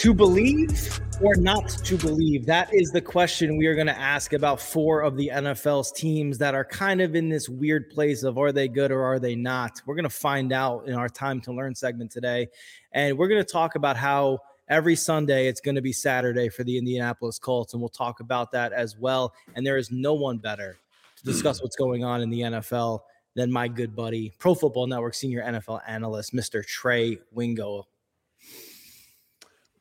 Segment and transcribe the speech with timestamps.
[0.00, 2.44] To believe or not to believe?
[2.44, 6.36] That is the question we are going to ask about four of the NFL's teams
[6.38, 9.34] that are kind of in this weird place of are they good or are they
[9.34, 9.80] not?
[9.86, 12.48] We're going to find out in our time to learn segment today.
[12.92, 16.62] And we're going to talk about how every Sunday it's going to be Saturday for
[16.62, 17.72] the Indianapolis Colts.
[17.72, 19.32] And we'll talk about that as well.
[19.54, 20.78] And there is no one better
[21.16, 23.00] to discuss what's going on in the NFL
[23.34, 26.64] than my good buddy, Pro Football Network senior NFL analyst, Mr.
[26.64, 27.86] Trey Wingo.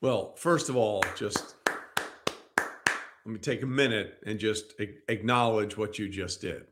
[0.05, 4.75] Well, first of all, just let me take a minute and just
[5.09, 6.65] acknowledge what you just did.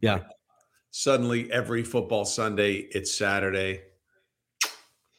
[0.00, 0.24] Yeah.
[0.90, 3.82] Suddenly, every football Sunday, it's Saturday.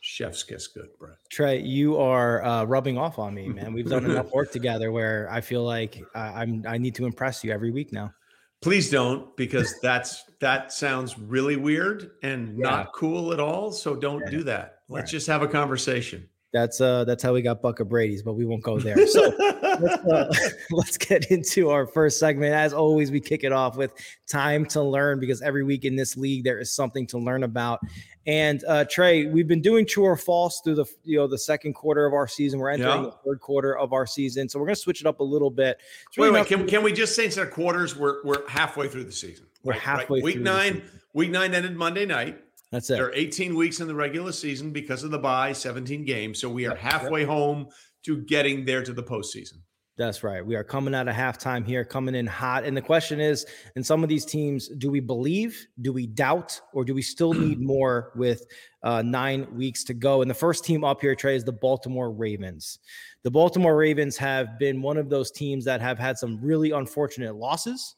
[0.01, 1.15] Chef's kiss good, Brett.
[1.31, 3.71] Trey, you are uh, rubbing off on me, man.
[3.71, 7.45] We've done enough work together where I feel like uh, I'm I need to impress
[7.45, 8.13] you every week now.
[8.61, 12.69] Please don't, because that's that sounds really weird and yeah.
[12.69, 13.71] not cool at all.
[13.71, 14.31] So don't yeah.
[14.31, 14.79] do that.
[14.89, 15.11] Let's right.
[15.11, 16.27] just have a conversation.
[16.53, 19.07] That's uh that's how we got Buck of Brady's, but we won't go there.
[19.07, 20.33] So let's, uh,
[20.71, 22.53] let's get into our first segment.
[22.53, 23.91] As always, we kick it off with
[24.27, 27.79] time to learn because every week in this league there is something to learn about.
[28.27, 31.73] And uh, Trey, we've been doing true or false through the you know the second
[31.73, 32.59] quarter of our season.
[32.59, 33.09] We're entering yeah.
[33.09, 35.49] the third quarter of our season, so we're going to switch it up a little
[35.49, 35.81] bit.
[36.17, 39.11] Wait, wait, can, can we just say instead of quarters, we're we're halfway through the
[39.11, 39.47] season.
[39.63, 40.23] We're right, halfway right.
[40.23, 40.83] Week nine.
[41.13, 42.39] Week nine ended Monday night.
[42.73, 42.95] That's it.
[42.95, 46.41] There are 18 weeks in the regular season because of the bye, 17 games.
[46.41, 47.67] So we are halfway home
[48.03, 49.59] to getting there to the postseason.
[49.95, 50.43] That's right.
[50.43, 52.63] We are coming out of halftime here, coming in hot.
[52.63, 56.59] And the question is in some of these teams, do we believe, do we doubt,
[56.73, 58.43] or do we still need more with
[58.81, 60.23] uh, nine weeks to go?
[60.23, 62.79] And the first team up here, Trey, is the Baltimore Ravens.
[63.23, 67.35] The Baltimore Ravens have been one of those teams that have had some really unfortunate
[67.35, 67.97] losses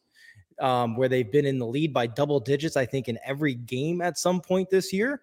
[0.60, 4.02] um, where they've been in the lead by double digits, I think, in every game
[4.02, 5.22] at some point this year.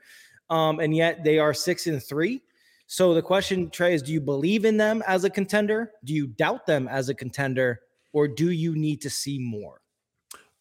[0.51, 2.43] Um, and yet they are six and three.
[2.87, 5.93] So the question, Trey, is do you believe in them as a contender?
[6.05, 7.81] Do you doubt them as a contender?
[8.13, 9.81] Or do you need to see more?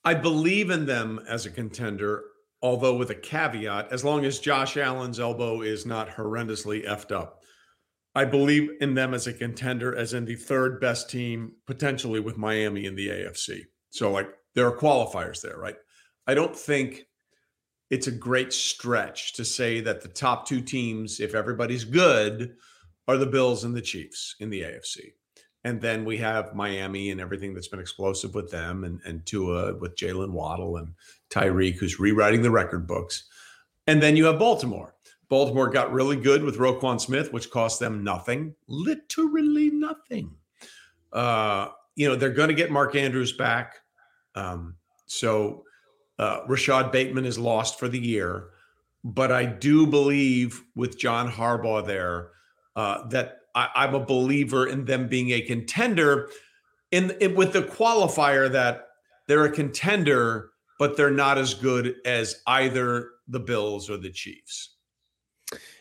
[0.06, 2.24] I believe in them as a contender,
[2.62, 7.42] although with a caveat, as long as Josh Allen's elbow is not horrendously effed up.
[8.16, 12.38] I believe in them as a contender, as in the third best team, potentially with
[12.38, 13.62] Miami in the AFC.
[13.90, 15.76] So, like, there are qualifiers there, right?
[16.28, 17.08] I don't think
[17.90, 22.56] it's a great stretch to say that the top two teams, if everybody's good,
[23.08, 25.12] are the Bills and the Chiefs in the AFC.
[25.64, 29.76] And then we have Miami and everything that's been explosive with them, and, and Tua
[29.76, 30.94] with Jaylen Waddle and
[31.30, 33.26] Tyreek, who's rewriting the record books.
[33.88, 34.96] And then you have Baltimore.
[35.30, 40.32] Baltimore got really good with Roquan Smith, which cost them nothing, literally nothing.
[41.14, 43.81] Uh, you know, they're going to get Mark Andrews back.
[44.36, 44.76] Um,
[45.06, 45.64] so
[46.20, 48.50] uh, Rashod Bateman is lost for the year,
[49.04, 52.30] but I do believe with John Harbaugh there
[52.76, 56.30] uh, that I, am a believer in them being a contender.
[56.92, 58.88] In, in with the qualifier that
[59.28, 64.76] they're a contender, but they're not as good as either the Bills or the Chiefs.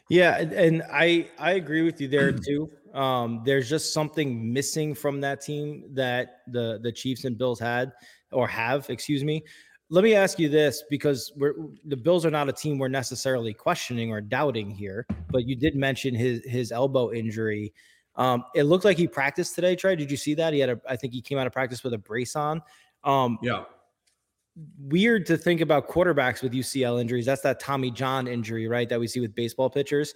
[0.09, 2.71] Yeah, and I I agree with you there too.
[2.95, 7.93] Um, there's just something missing from that team that the the Chiefs and Bills had
[8.33, 9.43] or have, excuse me.
[9.89, 11.55] Let me ask you this because we're
[11.85, 15.75] the Bills are not a team we're necessarily questioning or doubting here, but you did
[15.75, 17.73] mention his his elbow injury.
[18.15, 19.75] Um, it looked like he practiced today.
[19.75, 20.53] Trey, did you see that?
[20.53, 22.63] He had a, I think he came out of practice with a brace on.
[23.03, 23.65] Um, yeah.
[24.79, 27.25] Weird to think about quarterbacks with UCL injuries.
[27.25, 28.89] That's that Tommy John injury, right?
[28.89, 30.13] That we see with baseball pitchers.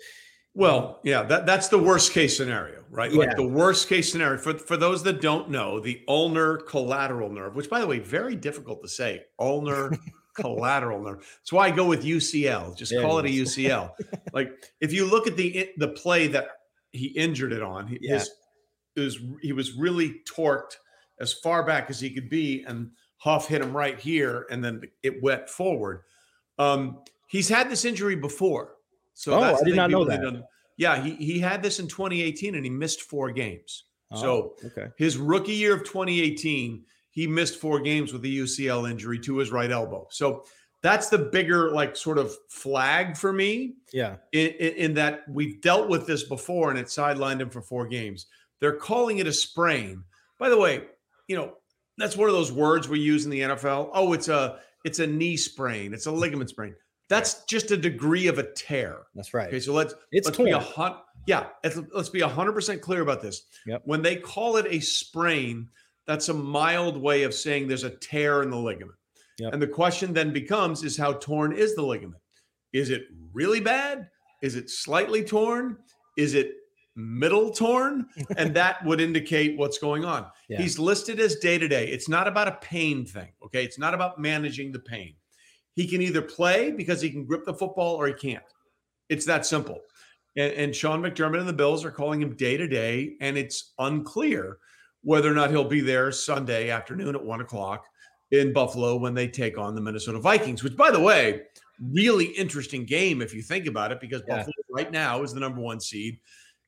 [0.55, 3.11] Well, yeah, that, that's the worst case scenario, right?
[3.11, 3.19] Yeah.
[3.19, 7.57] Like the worst case scenario for, for those that don't know, the ulnar collateral nerve,
[7.57, 9.91] which by the way, very difficult to say, ulnar
[10.37, 11.19] collateral nerve.
[11.41, 12.77] That's why I go with UCL.
[12.77, 13.91] Just call it, a UCL.
[14.33, 16.47] like if you look at the the play that
[16.93, 18.15] he injured it on, he, yeah.
[18.15, 18.31] his,
[18.97, 20.77] was he was really torqued
[21.19, 24.83] as far back as he could be, and Huff hit him right here, and then
[25.03, 26.03] it went forward.
[26.59, 28.74] Um, he's had this injury before.
[29.15, 30.45] So oh, I did not know that.
[30.77, 33.85] Yeah, he he had this in 2018 and he missed four games.
[34.11, 34.89] Oh, so okay.
[34.99, 39.51] his rookie year of 2018, he missed four games with a UCL injury to his
[39.51, 40.07] right elbow.
[40.11, 40.45] So
[40.83, 43.77] that's the bigger like sort of flag for me.
[43.93, 44.17] Yeah.
[44.33, 47.87] In, in, in that we've dealt with this before and it sidelined him for four
[47.87, 48.27] games.
[48.61, 50.05] They're calling it a sprain.
[50.39, 50.85] By the way,
[51.29, 51.55] you know,
[51.97, 53.91] that's one of those words we use in the NFL.
[53.93, 55.95] Oh, it's a it's a knee sprain.
[55.95, 56.75] It's a ligament sprain.
[57.09, 59.03] That's just a degree of a tear.
[59.15, 59.49] That's right.
[59.49, 60.49] Okay, so let's it's let's torn.
[60.49, 60.97] be a hun-
[61.27, 63.43] yeah, let's, let's be hundred percent clear about this.
[63.67, 63.83] Yep.
[63.85, 65.69] When they call it a sprain,
[66.07, 68.99] that's a mild way of saying there's a tear in the ligament.
[69.39, 69.53] Yep.
[69.53, 72.23] And the question then becomes: Is how torn is the ligament?
[72.73, 73.03] Is it
[73.33, 74.09] really bad?
[74.43, 75.77] Is it slightly torn?
[76.17, 76.55] Is it
[76.97, 80.27] middle torn, and that would indicate what's going on.
[80.49, 80.61] Yeah.
[80.61, 81.89] He's listed as day to day.
[81.89, 83.33] It's not about a pain thing.
[83.45, 83.65] Okay.
[83.65, 85.15] It's not about managing the pain.
[85.75, 88.45] He can either play because he can grip the football or he can't.
[89.09, 89.81] It's that simple.
[90.37, 93.73] And, and Sean McDermott and the Bills are calling him day to day, and it's
[93.79, 94.59] unclear
[95.03, 97.85] whether or not he'll be there Sunday afternoon at one o'clock
[98.31, 101.43] in Buffalo when they take on the Minnesota Vikings, which, by the way,
[101.93, 104.37] really interesting game if you think about it, because yeah.
[104.37, 106.19] Buffalo right now is the number one seed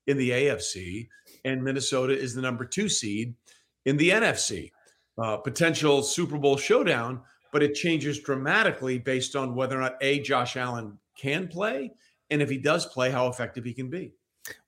[0.07, 1.09] in the AFC,
[1.45, 3.35] and Minnesota is the number two seed
[3.87, 4.71] in the NFC.
[5.19, 7.23] Uh, potential Super Bowl showdown,
[7.57, 11.91] but it changes dramatically based on whether or not A, Josh Allen can play,
[12.29, 14.13] and if he does play, how effective he can be.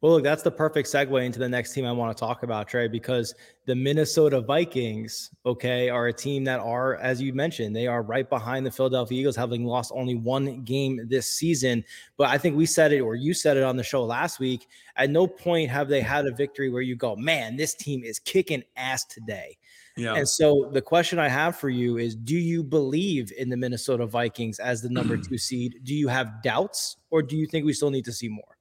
[0.01, 2.67] Well, look, that's the perfect segue into the next team I want to talk about,
[2.67, 3.35] Trey, because
[3.67, 8.27] the Minnesota Vikings, okay, are a team that are, as you mentioned, they are right
[8.27, 11.85] behind the Philadelphia Eagles, having lost only one game this season.
[12.17, 14.67] But I think we said it, or you said it on the show last week.
[14.97, 18.19] At no point have they had a victory where you go, man, this team is
[18.19, 19.59] kicking ass today.
[19.99, 20.15] Yeah.
[20.15, 24.07] And so the question I have for you is do you believe in the Minnesota
[24.07, 25.81] Vikings as the number two seed?
[25.83, 28.57] Do you have doubts, or do you think we still need to see more?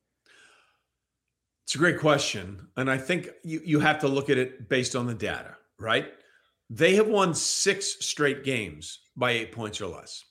[1.65, 2.67] It's a great question.
[2.77, 6.13] And I think you, you have to look at it based on the data, right?
[6.69, 10.23] They have won six straight games by eight points or less,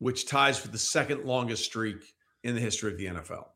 [0.00, 3.46] which ties for the second longest streak in the history of the NFL.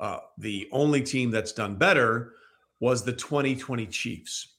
[0.00, 2.34] Uh, the only team that's done better
[2.80, 4.51] was the 2020 Chiefs,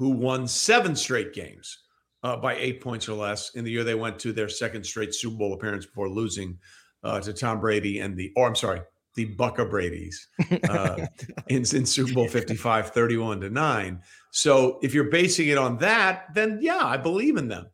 [0.00, 1.80] who won seven straight games
[2.22, 5.14] uh, by eight points or less in the year they went to their second straight
[5.14, 6.58] Super Bowl appearance before losing
[7.04, 8.80] uh, to Tom Brady and the, or I'm sorry,
[9.14, 10.26] the Bucka Brady's
[10.70, 11.06] uh,
[11.48, 14.00] in, in Super Bowl 55, 31 to 9.
[14.30, 17.66] So if you're basing it on that, then yeah, I believe in them.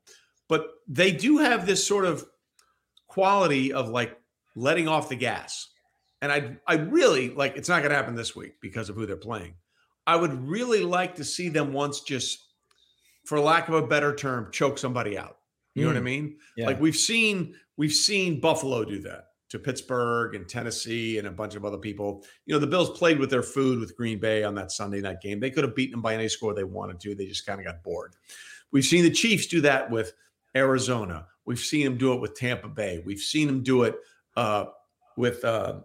[0.49, 2.27] But they do have this sort of
[3.07, 4.19] quality of like
[4.57, 5.69] letting off the gas.
[6.21, 9.07] And I I really like it's not going to happen this week because of who
[9.07, 9.55] they're playing.
[10.07, 12.47] I would really like to see them once just
[13.25, 15.39] for lack of a better term choke somebody out.
[15.75, 15.85] You mm.
[15.85, 16.05] know what I mm.
[16.05, 16.37] mean?
[16.57, 16.67] Yeah.
[16.67, 21.55] Like we've seen we've seen Buffalo do that to Pittsburgh and Tennessee and a bunch
[21.55, 22.25] of other people.
[22.47, 25.21] You know, the Bills played with their food with Green Bay on that Sunday night
[25.21, 25.39] game.
[25.39, 27.15] They could have beaten them by any score they wanted to.
[27.15, 28.15] They just kind of got bored.
[28.73, 30.13] We've seen the Chiefs do that with
[30.57, 31.27] Arizona.
[31.45, 33.03] We've seen them do it with Tampa Bay.
[33.07, 33.97] We've seen them do it
[34.37, 34.67] uh,
[35.17, 35.81] with uh,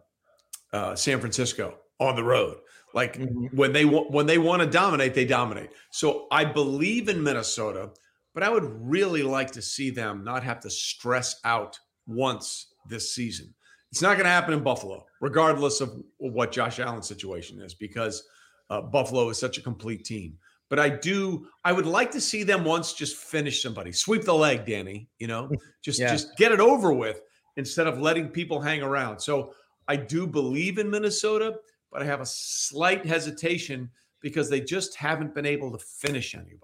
[0.74, 2.58] uh, San Francisco on the road.
[2.94, 3.56] Like mm-hmm.
[3.56, 5.70] when they when they want to dominate, they dominate.
[5.92, 7.92] So I believe in Minnesota,
[8.34, 13.14] but I would really like to see them not have to stress out once this
[13.14, 13.54] season.
[13.92, 18.24] It's not going to happen in Buffalo, regardless of what Josh Allen's situation is, because
[18.70, 20.38] uh, Buffalo is such a complete team.
[20.70, 24.34] But I do, I would like to see them once just finish somebody, sweep the
[24.34, 25.10] leg, Danny.
[25.20, 25.50] You know,
[25.84, 26.10] just yeah.
[26.10, 27.20] just get it over with
[27.58, 29.20] instead of letting people hang around.
[29.20, 29.54] So
[29.90, 31.56] I do believe in Minnesota,
[31.92, 33.90] but I have a slight hesitation
[34.22, 36.58] because they just haven't been able to finish anybody.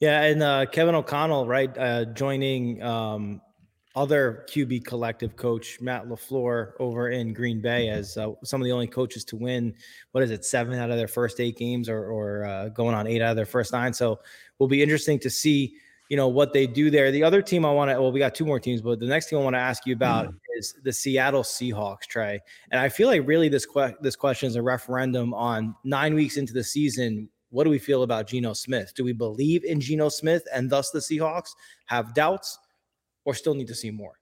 [0.00, 3.40] Yeah, and uh, Kevin O'Connell, right, uh, joining um,
[3.94, 8.72] other QB collective coach Matt LaFleur over in Green Bay as uh, some of the
[8.72, 9.74] only coaches to win.
[10.12, 13.06] What is it, seven out of their first eight games, or, or uh, going on
[13.06, 13.92] eight out of their first nine?
[13.92, 14.20] So
[14.58, 15.74] will be interesting to see,
[16.10, 17.10] you know, what they do there.
[17.10, 19.30] The other team I want to, well, we got two more teams, but the next
[19.30, 20.34] team I want to ask you about mm.
[20.58, 22.38] is the Seattle Seahawks, Trey.
[22.70, 26.36] And I feel like really this que- this question is a referendum on nine weeks
[26.36, 27.30] into the season.
[27.48, 28.92] What do we feel about Geno Smith?
[28.94, 31.50] Do we believe in Geno Smith and thus the Seahawks
[31.86, 32.58] have doubts?
[33.24, 34.18] or still need to see more?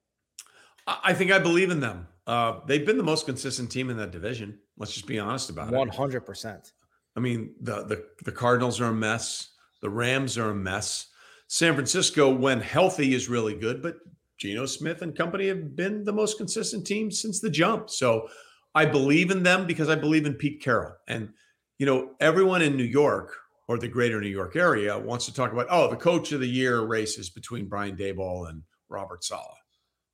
[0.87, 2.09] I think I believe in them.
[2.26, 4.59] Uh, they've been the most consistent team in that division.
[4.76, 5.73] Let's just be honest about 100%.
[5.73, 5.76] it.
[5.76, 6.73] One hundred percent.
[7.16, 9.50] I mean, the, the the Cardinals are a mess.
[9.80, 11.09] The Rams are a mess.
[11.49, 13.97] San Francisco, when healthy, is really good, but
[14.38, 17.90] Geno Smith and company have been the most consistent team since the jump.
[17.90, 18.28] So
[18.75, 20.95] I believe in them because I believe in Pete Carroll.
[21.09, 21.31] And
[21.78, 23.37] you know, everyone in New York
[23.69, 26.49] or the greater New York area wants to talk about, oh, the coach of the
[26.49, 29.45] year races between Brian Daboll and Robert Saleh.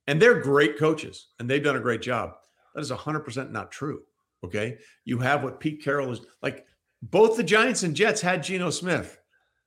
[0.07, 2.31] And they're great coaches and they've done a great job.
[2.75, 4.01] That is 100% not true.
[4.43, 4.77] Okay.
[5.05, 6.65] You have what Pete Carroll is like.
[7.01, 9.19] Both the Giants and Jets had Geno Smith.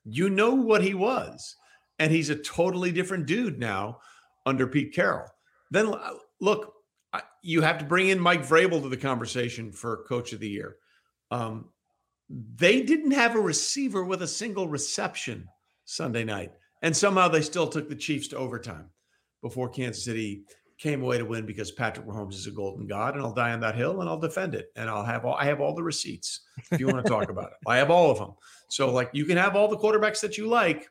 [0.08, 1.56] You know what he was.
[1.98, 3.98] And he's a totally different dude now
[4.46, 5.28] under Pete Carroll.
[5.70, 6.74] Then uh, look,
[7.42, 10.76] you have to bring in Mike Vrabel to the conversation for coach of the year.
[11.30, 11.70] Um,
[12.28, 15.48] they didn't have a receiver with a single reception
[15.84, 16.52] Sunday night.
[16.82, 18.90] And somehow they still took the Chiefs to overtime
[19.42, 20.44] before Kansas City
[20.78, 23.60] came away to win because Patrick Mahomes is a golden god, and I'll die on
[23.60, 24.72] that hill and I'll defend it.
[24.76, 27.52] And I'll have all I have all the receipts if you want to talk about
[27.52, 27.58] it.
[27.66, 28.34] I have all of them.
[28.68, 30.88] So like you can have all the quarterbacks that you like.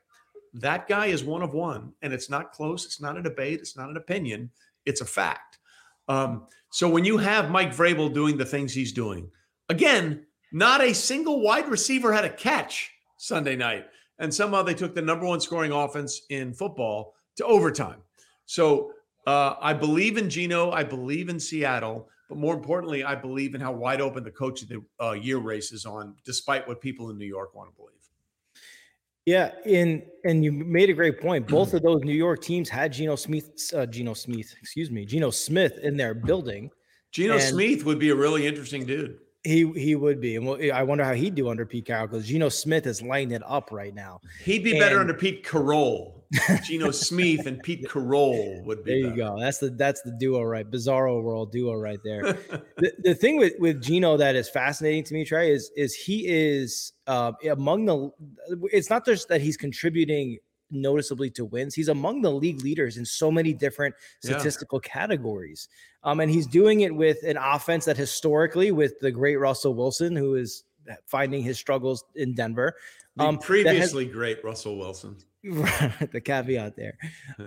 [0.54, 2.86] That guy is one of one, and it's not close.
[2.86, 3.60] It's not a debate.
[3.60, 4.50] It's not an opinion.
[4.86, 5.60] It's a fact.
[6.08, 9.30] Um, so when you have Mike Vrabel doing the things he's doing,
[9.70, 13.86] again, Not a single wide receiver had a catch Sunday night.
[14.20, 18.02] And somehow they took the number one scoring offense in football to overtime.
[18.46, 18.94] So
[19.28, 20.72] uh, I believe in Geno.
[20.72, 22.10] I believe in Seattle.
[22.30, 25.38] But more importantly, I believe in how wide open the coach of the uh, year
[25.38, 27.94] race is on, despite what people in New York want to believe.
[29.26, 31.48] Yeah, and and you made a great point.
[31.60, 35.30] Both of those New York teams had Geno Smith, uh, Geno Smith, excuse me, Geno
[35.30, 36.72] Smith in their building.
[37.12, 39.20] Geno Smith would be a really interesting dude.
[39.44, 42.28] He he would be, and we'll, I wonder how he'd do under Pete Carroll because
[42.28, 44.20] Geno Smith is lighting it up right now.
[44.44, 46.26] He'd be and, better under Pete Carroll.
[46.66, 48.92] Geno Smith and Pete Carroll would be.
[48.92, 49.36] There you better.
[49.36, 49.40] go.
[49.40, 52.24] That's the that's the duo right, bizarro world duo right there.
[52.78, 56.28] the, the thing with with Geno that is fascinating to me, Trey, is is he
[56.28, 58.12] is uh, among the.
[58.74, 60.40] It's not just that he's contributing
[60.72, 61.76] noticeably to wins.
[61.76, 64.92] He's among the league leaders in so many different statistical yeah.
[64.92, 65.68] categories.
[66.04, 70.16] Um, and he's doing it with an offense that historically, with the great Russell Wilson,
[70.16, 70.64] who is
[71.06, 72.76] finding his struggles in Denver.
[73.20, 75.18] Um, previously has, great Russell Wilson.
[75.44, 76.98] the caveat there.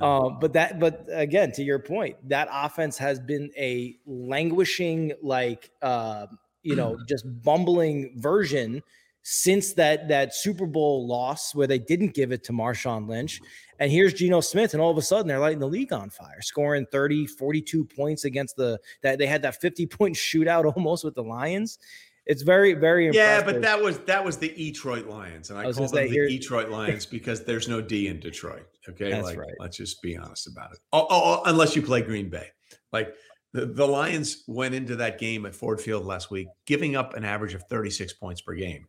[0.00, 5.70] Um, but that, but again, to your point, that offense has been a languishing, like,
[5.82, 6.26] uh,
[6.62, 8.82] you know, just bumbling version
[9.22, 13.40] since that that Super Bowl loss where they didn't give it to Marshawn Lynch.
[13.78, 16.42] And here's Geno Smith, and all of a sudden they're lighting the league on fire,
[16.42, 21.14] scoring 30, 42 points against the that they had that 50 point shootout almost with
[21.14, 21.78] the Lions.
[22.26, 23.46] It's very, very impressive.
[23.46, 26.28] Yeah, but that was that was the Detroit Lions, and I, I call them the
[26.28, 28.66] Detroit Lions because there's no D in Detroit.
[28.88, 29.54] Okay, That's like right.
[29.58, 30.78] let's just be honest about it.
[30.92, 32.48] Oh, oh, oh, unless you play Green Bay,
[32.92, 33.14] like
[33.52, 37.24] the, the Lions went into that game at Ford Field last week, giving up an
[37.24, 38.86] average of 36 points per game.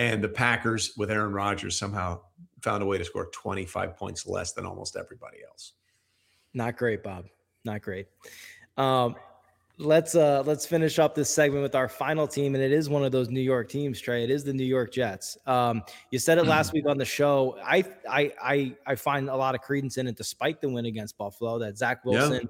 [0.00, 2.22] And the Packers with Aaron Rodgers somehow
[2.62, 5.74] found a way to score 25 points less than almost everybody else.
[6.54, 7.26] Not great, Bob.
[7.66, 8.06] Not great.
[8.78, 9.14] Um,
[9.76, 13.02] let's uh let's finish up this segment with our final team and it is one
[13.02, 16.36] of those new york teams trey it is the new york jets um you said
[16.36, 19.96] it last week on the show i i i, I find a lot of credence
[19.96, 22.42] in it despite the win against buffalo that zach wilson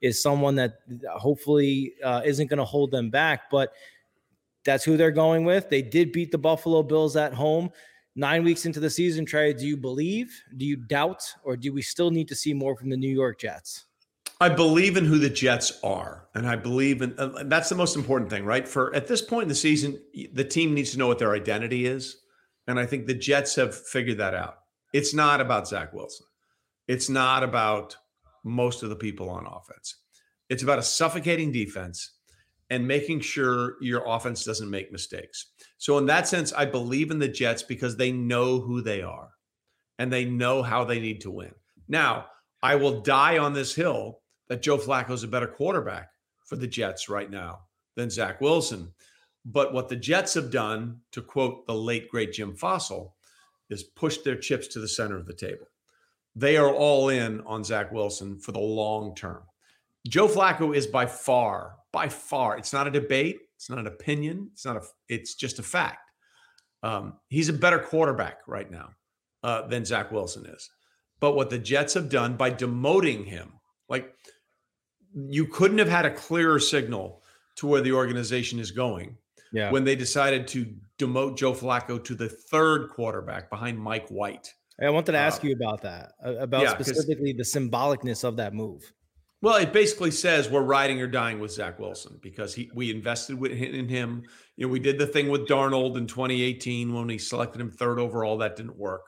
[0.00, 0.08] yeah.
[0.08, 0.78] is someone that
[1.14, 3.74] hopefully uh, isn't going to hold them back but
[4.68, 5.70] that's who they're going with.
[5.70, 7.70] They did beat the Buffalo Bills at home.
[8.14, 11.80] Nine weeks into the season, Trey, do you believe, do you doubt, or do we
[11.80, 13.86] still need to see more from the New York Jets?
[14.42, 17.96] I believe in who the Jets are, and I believe in uh, that's the most
[17.96, 18.68] important thing, right?
[18.68, 19.98] For at this point in the season,
[20.34, 22.18] the team needs to know what their identity is,
[22.66, 24.58] and I think the Jets have figured that out.
[24.92, 26.26] It's not about Zach Wilson.
[26.86, 27.96] It's not about
[28.44, 29.96] most of the people on offense.
[30.50, 32.17] It's about a suffocating defense
[32.70, 35.52] and making sure your offense doesn't make mistakes.
[35.78, 39.30] So, in that sense, I believe in the Jets because they know who they are
[39.98, 41.52] and they know how they need to win.
[41.88, 42.26] Now,
[42.62, 46.10] I will die on this hill that Joe Flacco is a better quarterback
[46.44, 47.60] for the Jets right now
[47.96, 48.92] than Zach Wilson.
[49.44, 53.12] But what the Jets have done, to quote the late, great Jim Fassel,
[53.70, 55.66] is push their chips to the center of the table.
[56.34, 59.42] They are all in on Zach Wilson for the long term.
[60.06, 62.56] Joe Flacco is by far by far.
[62.58, 63.40] It's not a debate.
[63.56, 64.50] It's not an opinion.
[64.52, 64.82] It's not a.
[65.08, 66.10] It's just a fact.
[66.82, 68.90] Um, he's a better quarterback right now
[69.42, 70.70] uh, than Zach Wilson is.
[71.20, 73.54] But what the Jets have done by demoting him,
[73.88, 74.14] like
[75.12, 77.22] you couldn't have had a clearer signal
[77.56, 79.16] to where the organization is going.
[79.52, 79.70] Yeah.
[79.70, 80.66] When they decided to
[80.98, 84.52] demote Joe Flacco to the third quarterback behind Mike White.
[84.80, 88.54] I wanted to ask uh, you about that, about yeah, specifically the symbolicness of that
[88.54, 88.92] move.
[89.40, 93.40] Well, it basically says we're riding or dying with Zach Wilson because he we invested
[93.40, 94.24] in him.
[94.56, 98.00] You know, we did the thing with Darnold in 2018 when we selected him third
[98.00, 98.38] overall.
[98.38, 99.02] That didn't work.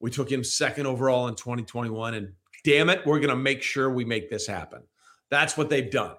[0.00, 2.32] We took him second overall in 2021, and
[2.64, 4.82] damn it, we're going to make sure we make this happen.
[5.30, 6.16] That's what they've done.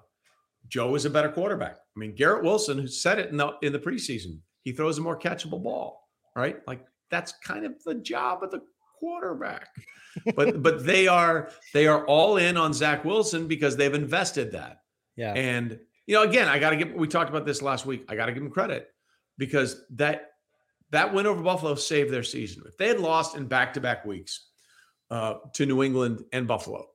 [0.68, 1.76] Joe is a better quarterback.
[1.94, 5.02] I mean, Garrett Wilson, who said it in the in the preseason, he throws a
[5.02, 6.56] more catchable ball, right?
[6.66, 8.62] Like that's kind of the job of the
[8.98, 9.68] quarterback.
[10.34, 14.82] But but they are they are all in on Zach Wilson because they've invested that.
[15.16, 15.34] Yeah.
[15.34, 16.92] And you know, again, I got to give.
[16.92, 18.04] We talked about this last week.
[18.08, 18.88] I got to give them credit
[19.38, 20.32] because that
[20.90, 22.62] that win over Buffalo saved their season.
[22.66, 24.48] If they had lost in back to back weeks
[25.10, 26.86] uh, to New England and Buffalo,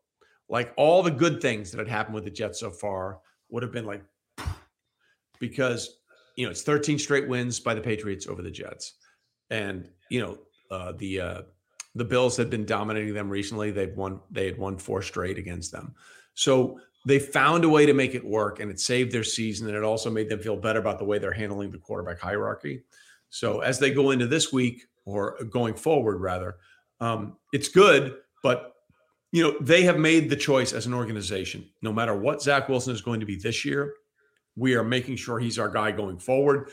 [0.49, 3.19] like all the good things that had happened with the Jets so far
[3.49, 4.03] would have been like
[5.39, 5.97] because
[6.35, 8.93] you know it's 13 straight wins by the Patriots over the Jets,
[9.49, 10.37] and you know
[10.69, 11.41] uh, the uh,
[11.97, 13.71] the Bills had been dominating them recently.
[13.71, 15.95] They've won, they had won four straight against them.
[16.33, 19.67] So they found a way to make it work and it saved their season.
[19.67, 22.83] And it also made them feel better about the way they're handling the quarterback hierarchy.
[23.29, 26.57] So as they go into this week or going forward, rather,
[26.99, 28.73] um, it's good, but
[29.31, 32.93] you know, they have made the choice as an organization, no matter what Zach Wilson
[32.93, 33.93] is going to be this year,
[34.55, 36.69] we are making sure he's our guy going forward.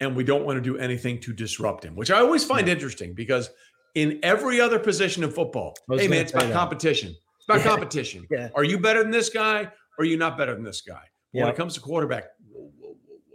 [0.00, 3.14] and we don't want to do anything to disrupt him, which I always find interesting
[3.14, 3.50] because
[3.94, 6.52] in every other position in football, hey man, it's about that.
[6.52, 7.10] competition.
[7.10, 7.64] It's about yeah.
[7.64, 8.26] competition.
[8.30, 8.48] Yeah.
[8.54, 9.62] Are you better than this guy?
[9.62, 11.02] Or are you not better than this guy?
[11.32, 12.24] When it comes to quarterback,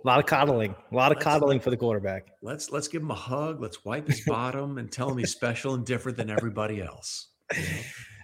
[0.04, 2.28] a lot of coddling, a lot of let's, coddling for the quarterback.
[2.42, 3.62] Let's let's give him a hug.
[3.62, 7.28] Let's wipe his bottom and tell him he's special and different than everybody else.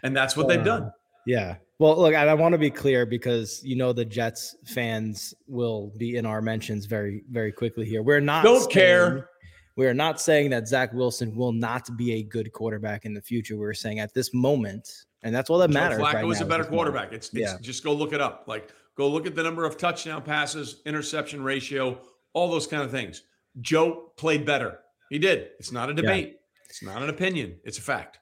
[0.03, 0.91] And that's what uh, they've done.
[1.25, 1.55] Yeah.
[1.79, 5.91] Well, look, I, I want to be clear because you know the Jets fans will
[5.97, 8.01] be in our mentions very, very quickly here.
[8.01, 9.29] We're not don't saying, care.
[9.75, 13.21] We are not saying that Zach Wilson will not be a good quarterback in the
[13.21, 13.57] future.
[13.57, 15.99] We're saying at this moment, and that's all that Joe matters.
[15.99, 17.11] Flacco right is a better quarterback.
[17.11, 17.57] It's, it's yeah.
[17.61, 18.45] just go look it up.
[18.47, 21.99] Like go look at the number of touchdown passes, interception ratio,
[22.33, 23.23] all those kind of things.
[23.61, 24.79] Joe played better.
[25.09, 25.49] He did.
[25.59, 26.27] It's not a debate.
[26.27, 26.65] Yeah.
[26.69, 27.57] It's not an opinion.
[27.63, 28.19] It's a fact.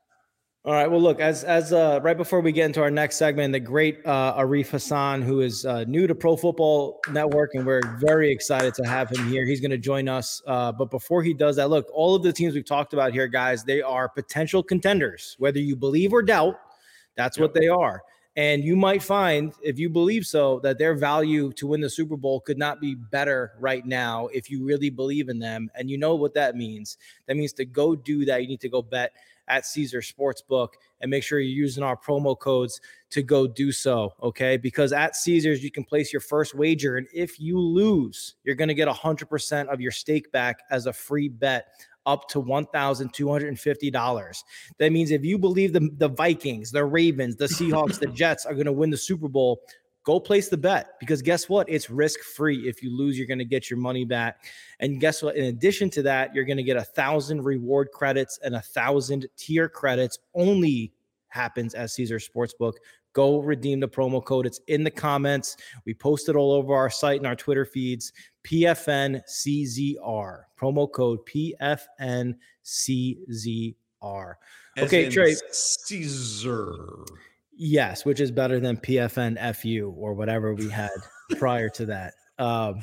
[0.65, 0.89] All right.
[0.89, 4.00] Well, look, as as uh, right before we get into our next segment, the great
[4.05, 8.74] uh, Arif Hassan, who is uh, new to Pro Football Network, and we're very excited
[8.75, 9.46] to have him here.
[9.46, 10.41] He's going to join us.
[10.48, 13.27] Uh, but before he does that, look, all of the teams we've talked about here,
[13.27, 15.36] guys, they are potential contenders.
[15.38, 16.58] Whether you believe or doubt,
[17.17, 17.41] that's yep.
[17.41, 18.01] what they are.
[18.38, 22.15] And you might find, if you believe so, that their value to win the Super
[22.15, 25.70] Bowl could not be better right now if you really believe in them.
[25.75, 26.98] And you know what that means.
[27.27, 29.12] That means to go do that, you need to go bet
[29.48, 30.70] at Caesar Sportsbook
[31.02, 32.80] and make sure you're using our promo codes
[33.12, 34.14] to go do so.
[34.22, 34.58] Okay.
[34.58, 36.98] Because at Caesars, you can place your first wager.
[36.98, 40.94] And if you lose, you're going to get 100% of your stake back as a
[40.94, 41.68] free bet
[42.06, 44.44] up to $1,250.
[44.78, 48.54] That means if you believe the, the Vikings, the Ravens, the Seahawks, the Jets are
[48.54, 49.62] going to win the Super Bowl,
[50.04, 51.70] go place the bet because guess what?
[51.70, 52.68] It's risk free.
[52.68, 54.46] If you lose, you're going to get your money back.
[54.80, 55.36] And guess what?
[55.36, 59.28] In addition to that, you're going to get a thousand reward credits and a thousand
[59.38, 60.20] tier credits.
[60.34, 60.94] Only
[61.30, 62.74] happens at Caesar Sportsbook.
[63.14, 64.46] Go redeem the promo code.
[64.48, 65.56] It's in the comments.
[65.86, 68.12] We post it all over our site and our Twitter feeds.
[68.44, 69.22] PFNCZR.
[70.60, 72.36] Promo code PFNCZR.
[74.80, 75.36] Okay, Trey.
[75.52, 76.76] Caesar.
[77.56, 80.89] Yes, which is better than PFN FU or whatever we had
[81.38, 82.13] prior to that.
[82.39, 82.82] Um,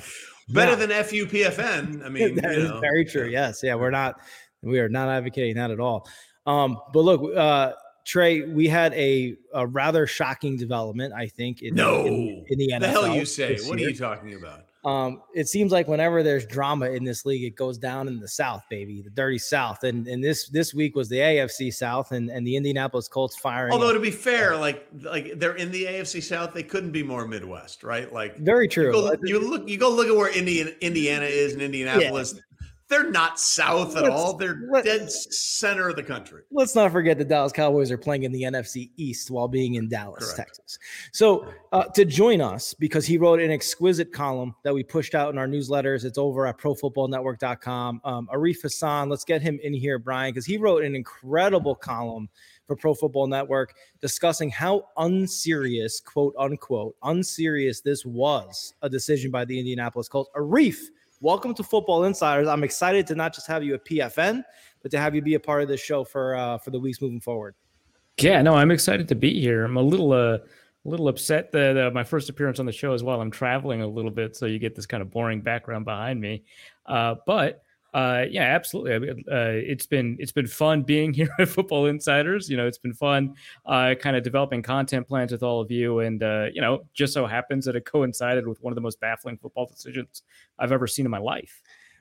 [0.48, 2.04] better than FU PFN.
[2.04, 3.26] I mean, that is very true.
[3.26, 4.20] Yes, yeah, we're not
[4.62, 6.09] we are not advocating that at all.
[6.46, 7.72] Um, but look, uh,
[8.04, 11.62] Trey, we had a, a rather shocking development, I think.
[11.62, 12.80] In, no, in, in the NFL.
[12.80, 13.59] The hell you say?
[13.66, 13.88] What year.
[13.88, 14.66] are you talking about?
[14.84, 18.28] Um, it seems like whenever there's drama in this league, it goes down in the
[18.28, 19.84] South, baby, the dirty South.
[19.84, 23.72] And and this this week was the AFC South, and and the Indianapolis Colts firing.
[23.72, 27.26] Although to be fair, like like they're in the AFC South, they couldn't be more
[27.26, 28.10] Midwest, right?
[28.10, 28.86] Like very true.
[28.86, 32.34] You, go, you look, you go look at where Indiana Indiana is and Indianapolis.
[32.36, 32.42] Yeah
[32.90, 34.37] they're not south at let's, all.
[34.37, 36.42] They're dead center of the country.
[36.50, 39.88] Let's not forget the Dallas Cowboys are playing in the NFC East while being in
[39.88, 40.57] Dallas, Correct.
[40.57, 40.79] Texas.
[41.12, 45.33] So uh, to join us, because he wrote an exquisite column that we pushed out
[45.33, 48.00] in our newsletters, it's over at profootballnetwork.com.
[48.05, 52.29] Um, Arif Hassan, let's get him in here, Brian, because he wrote an incredible column
[52.66, 59.44] for Pro Football Network discussing how unserious, quote unquote, unserious this was a decision by
[59.44, 60.31] the Indianapolis Colts.
[60.37, 60.79] Arif
[61.20, 62.48] welcome to Football Insiders.
[62.48, 64.42] I'm excited to not just have you at PFN,
[64.83, 67.00] but to have you be a part of this show for uh, for the weeks
[67.00, 67.54] moving forward.
[68.18, 69.64] Yeah, no, I'm excited to be here.
[69.64, 70.38] I'm a little uh,
[70.85, 73.83] a little upset that uh, my first appearance on the show is while I'm traveling
[73.83, 76.44] a little bit, so you get this kind of boring background behind me.
[76.87, 79.11] Uh, but uh, yeah, absolutely.
[79.11, 82.48] Uh, it's been it's been fun being here at Football Insiders.
[82.48, 83.35] You know, it's been fun,
[83.66, 87.12] uh, kind of developing content plans with all of you, and uh, you know, just
[87.12, 90.22] so happens that it coincided with one of the most baffling football decisions
[90.59, 91.61] I've ever seen in my life.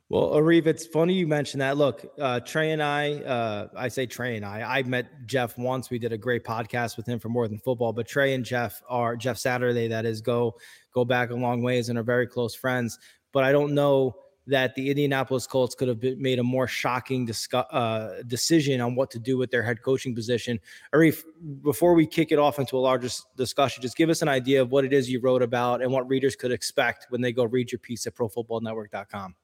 [0.10, 1.78] Well, Arif, it's funny you mentioned that.
[1.78, 5.92] Look, uh, Trey and I, uh, I say Trey and I, I met Jeff once.
[5.92, 7.94] We did a great podcast with him for more than football.
[7.94, 9.88] But Trey and Jeff are Jeff Saturday.
[9.88, 10.56] That is go
[10.96, 12.98] go back a long ways and are very close friends.
[13.32, 14.16] But I don't know
[14.50, 19.12] that the Indianapolis Colts could have been, made a more shocking uh, decision on what
[19.12, 20.60] to do with their head coaching position.
[20.94, 21.24] Arif,
[21.62, 24.72] before we kick it off into a larger discussion, just give us an idea of
[24.72, 27.72] what it is you wrote about and what readers could expect when they go read
[27.72, 29.36] your piece at profootballnetwork.com.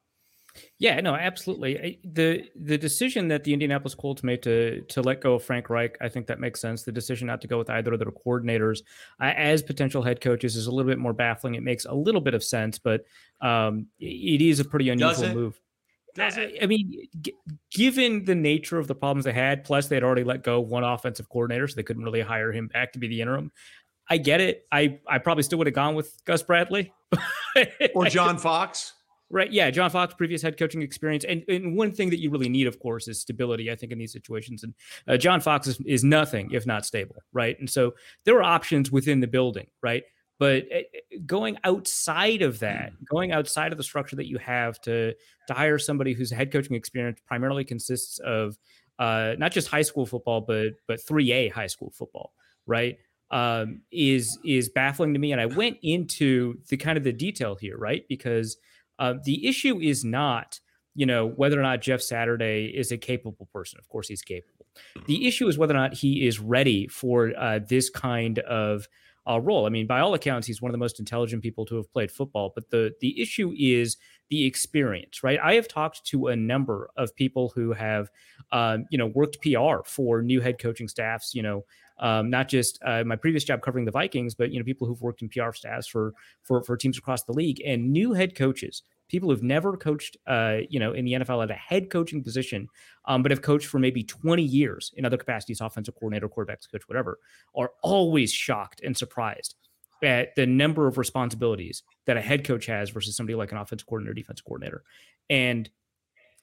[0.80, 2.00] Yeah, no, absolutely.
[2.04, 5.98] the The decision that the Indianapolis Colts made to to let go of Frank Reich,
[6.02, 6.84] I think that makes sense.
[6.84, 8.82] The decision not to go with either of their coordinators
[9.22, 11.56] uh, as potential head coaches is a little bit more baffling.
[11.56, 13.06] It makes a little bit of sense, but
[13.42, 15.60] um, it is a pretty unusual move.
[16.18, 17.36] I, I mean, g-
[17.72, 20.84] given the nature of the problems they had, plus they had already let go one
[20.84, 23.52] offensive coordinator, so they couldn't really hire him back to be the interim.
[24.10, 24.66] I get it.
[24.72, 26.94] I I probably still would have gone with Gus Bradley
[27.96, 28.94] or John Fox.
[29.32, 29.52] Right.
[29.52, 29.72] Yeah.
[29.72, 31.24] John Fox, previous head coaching experience.
[31.24, 33.98] And, and one thing that you really need, of course, is stability, I think, in
[33.98, 34.64] these situations.
[34.64, 34.74] And
[35.08, 37.16] uh, John Fox is, is nothing if not stable.
[37.34, 37.60] Right.
[37.60, 39.68] And so there were options within the building.
[39.82, 40.04] Right.
[40.38, 44.80] But eh, eh, going outside of that, going outside of the structure that you have
[44.82, 45.14] to
[45.48, 48.58] to hire somebody whose head coaching experience primarily consists of
[49.00, 52.34] uh, not just high school football, but but 3A high school football,
[52.66, 52.98] right?
[53.32, 55.32] Um, is is baffling to me.
[55.32, 58.06] And I went into the kind of the detail here, right?
[58.10, 58.58] Because
[59.00, 60.60] uh, the issue is not
[60.96, 63.80] you know whether or not Jeff Saturday is a capable person.
[63.80, 64.66] Of course, he's capable.
[65.06, 68.88] The issue is whether or not he is ready for uh, this kind of
[69.30, 69.66] uh, role.
[69.66, 72.12] I mean, by all accounts, he's one of the most intelligent people to have played
[72.12, 72.52] football.
[72.54, 73.98] But the the issue is
[74.30, 75.40] the experience, right?
[75.42, 78.10] I have talked to a number of people who have,
[78.52, 81.36] um, you know, worked PR for new head coaching staffs.
[81.36, 81.66] You know,
[82.00, 85.02] um, not just uh, my previous job covering the Vikings, but you know, people who've
[85.02, 88.84] worked in PR staffs for for for teams across the league and new head coaches
[89.10, 92.68] people who've never coached, uh, you know, in the NFL at a head coaching position,
[93.06, 96.88] um, but have coached for maybe 20 years in other capacities, offensive coordinator, quarterbacks coach,
[96.88, 97.20] whatever,
[97.56, 99.56] are always shocked and surprised
[100.06, 103.88] at the number of responsibilities that a head coach has versus somebody like an offensive
[103.88, 104.84] coordinator, defensive coordinator.
[105.30, 105.70] And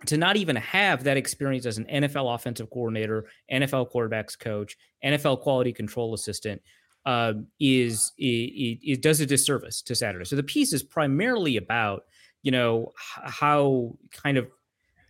[0.06, 5.40] to not even have that experience as an NFL offensive coordinator, NFL quarterbacks coach, NFL
[5.40, 6.60] quality control assistant,
[7.06, 10.24] uh, is it, it, does a disservice to Saturday.
[10.24, 12.04] So the piece is primarily about
[12.42, 14.48] you know how kind of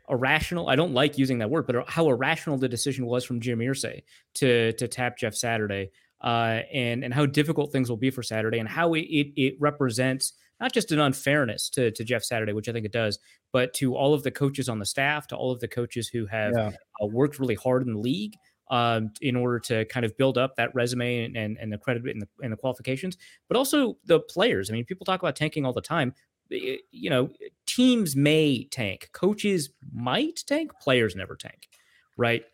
[0.09, 3.59] irrational I don't like using that word, but how irrational the decision was from Jim
[3.59, 4.03] Irsay
[4.35, 5.91] to to tap Jeff Saturday,
[6.23, 9.55] uh, and and how difficult things will be for Saturday, and how it, it, it
[9.61, 13.19] represents not just an unfairness to to Jeff Saturday, which I think it does,
[13.53, 16.27] but to all of the coaches on the staff, to all of the coaches who
[16.27, 16.71] have yeah.
[17.03, 18.35] uh, worked really hard in the league.
[18.71, 22.05] Um, in order to kind of build up that resume and, and, and the credit
[22.07, 24.71] and the, and the qualifications, but also the players.
[24.71, 26.15] I mean, people talk about tanking all the time
[26.53, 27.31] you know,
[27.67, 31.69] teams may tank, coaches might tank, players never tank,
[32.17, 32.45] right?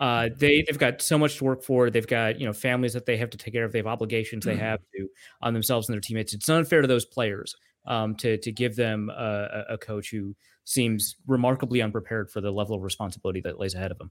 [0.00, 1.90] Uh, they they've got so much to work for.
[1.90, 3.72] They've got you know families that they have to take care of.
[3.72, 4.60] They have obligations they mm-hmm.
[4.60, 5.08] have to
[5.42, 6.34] on themselves and their teammates.
[6.34, 7.54] It's unfair to those players
[7.86, 12.76] um, to to give them a, a coach who seems remarkably unprepared for the level
[12.76, 14.10] of responsibility that lays ahead of them.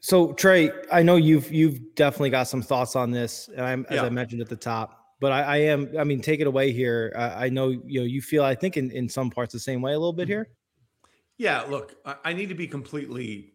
[0.00, 3.96] So Trey, I know you've you've definitely got some thoughts on this, and I'm, as
[3.96, 4.02] yeah.
[4.04, 5.92] I mentioned at the top, but I, I, am.
[5.98, 7.12] I mean, take it away here.
[7.16, 8.44] I, I, know you know you feel.
[8.44, 10.32] I think in in some parts the same way a little bit mm-hmm.
[10.32, 10.48] here.
[11.36, 11.62] Yeah.
[11.62, 13.54] Look, I, I need to be completely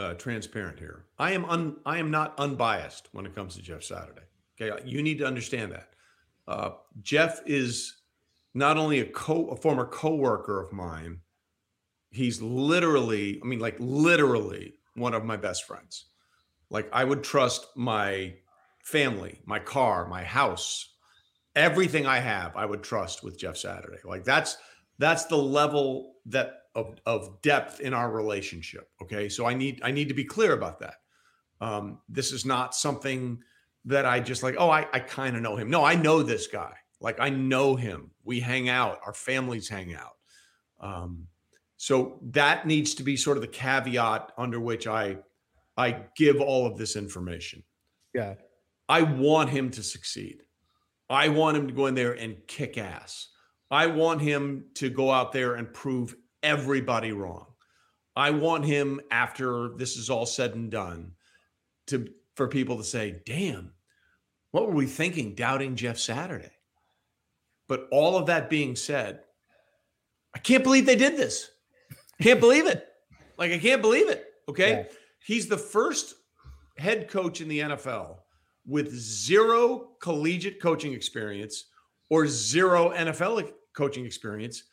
[0.00, 1.04] uh, transparent here.
[1.18, 1.76] I am un.
[1.84, 4.22] I am not unbiased when it comes to Jeff Saturday.
[4.60, 5.90] Okay, you need to understand that.
[6.48, 6.70] Uh,
[7.02, 8.00] Jeff is
[8.54, 11.20] not only a co a former coworker of mine.
[12.10, 13.40] He's literally.
[13.42, 16.06] I mean, like literally one of my best friends.
[16.70, 18.34] Like I would trust my
[18.82, 20.94] family, my car, my house,
[21.54, 23.98] everything I have, I would trust with Jeff Saturday.
[24.04, 24.56] Like that's
[24.98, 28.88] that's the level that of, of depth in our relationship.
[29.02, 30.94] Okay, so I need I need to be clear about that.
[31.60, 33.42] Um, this is not something
[33.84, 34.56] that I just like.
[34.58, 35.70] Oh, I I kind of know him.
[35.70, 36.74] No, I know this guy.
[37.00, 38.10] Like I know him.
[38.24, 39.00] We hang out.
[39.04, 40.16] Our families hang out.
[40.80, 41.26] Um,
[41.76, 45.18] so that needs to be sort of the caveat under which I
[45.76, 47.62] I give all of this information.
[48.12, 48.34] Yeah.
[48.88, 50.42] I want him to succeed.
[51.08, 53.28] I want him to go in there and kick ass.
[53.70, 57.46] I want him to go out there and prove everybody wrong.
[58.16, 61.12] I want him after this is all said and done
[61.86, 63.72] to for people to say, "Damn,
[64.50, 66.52] what were we thinking doubting Jeff Saturday?"
[67.68, 69.20] But all of that being said,
[70.34, 71.50] I can't believe they did this.
[72.20, 72.86] Can't believe it.
[73.38, 74.26] Like I can't believe it.
[74.48, 74.70] Okay?
[74.70, 74.84] Yeah.
[75.24, 76.14] He's the first
[76.76, 78.18] head coach in the NFL
[78.66, 81.66] with zero collegiate coaching experience
[82.08, 84.64] or zero NFL coaching experience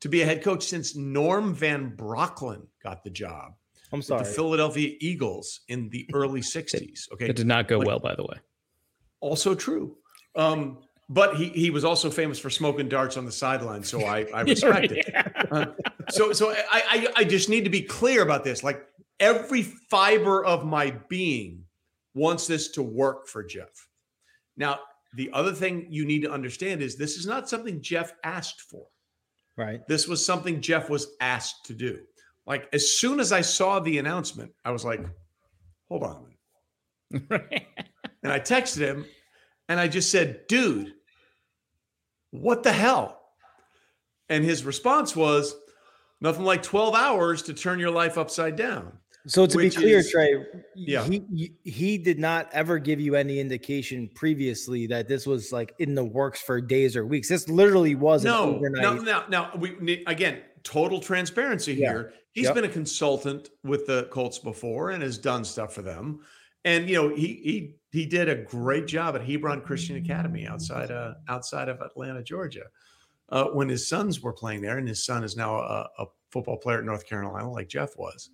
[0.00, 3.52] to be a head coach since Norm Van Brocklin got the job.
[3.92, 4.24] I'm sorry.
[4.24, 7.12] The Philadelphia Eagles in the early 60s.
[7.12, 7.28] Okay.
[7.28, 8.38] It did not go well, by the way.
[9.20, 9.96] Also true.
[10.34, 10.78] Um,
[11.08, 14.40] but he he was also famous for smoking darts on the sideline, so I I
[14.42, 15.14] respect it.
[15.50, 15.66] Uh,
[16.10, 18.64] so so I, I I just need to be clear about this.
[18.64, 18.84] Like
[19.20, 21.64] every fiber of my being
[22.14, 23.88] wants this to work for Jeff.
[24.56, 24.80] Now,
[25.14, 28.86] the other thing you need to understand is this is not something Jeff asked for.
[29.56, 29.86] Right.
[29.88, 32.00] This was something Jeff was asked to do.
[32.46, 35.00] Like as soon as I saw the announcement, I was like,
[35.88, 36.26] hold on
[37.10, 37.66] minute.
[38.22, 39.06] and I texted him
[39.68, 40.92] and I just said, dude,
[42.30, 43.20] what the hell?
[44.28, 45.54] And his response was,
[46.20, 48.98] nothing like 12 hours to turn your life upside down.
[49.28, 50.44] So to be clear, is, Trey,
[50.76, 51.04] yeah.
[51.04, 55.94] he he did not ever give you any indication previously that this was like in
[55.96, 57.28] the works for days or weeks.
[57.28, 58.82] This literally was no, overnight.
[58.82, 59.50] No, no, no.
[59.58, 61.88] We again, total transparency yeah.
[61.88, 62.12] here.
[62.32, 62.54] He's yep.
[62.54, 66.20] been a consultant with the Colts before and has done stuff for them.
[66.64, 70.92] And you know, he he he did a great job at Hebron Christian Academy outside
[70.92, 72.64] uh, outside of Atlanta, Georgia,
[73.30, 76.58] uh, when his sons were playing there, and his son is now a, a football
[76.58, 78.30] player at North Carolina, like Jeff was.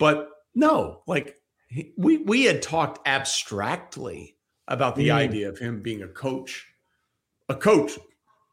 [0.00, 1.36] But no, like
[1.68, 4.34] he, we we had talked abstractly
[4.66, 5.14] about the mm.
[5.14, 6.66] idea of him being a coach,
[7.50, 7.98] a coach,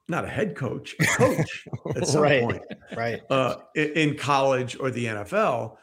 [0.10, 2.62] not a head coach, a coach at some right, point,
[2.96, 3.22] right?
[3.30, 5.78] Uh, in college or the NFL.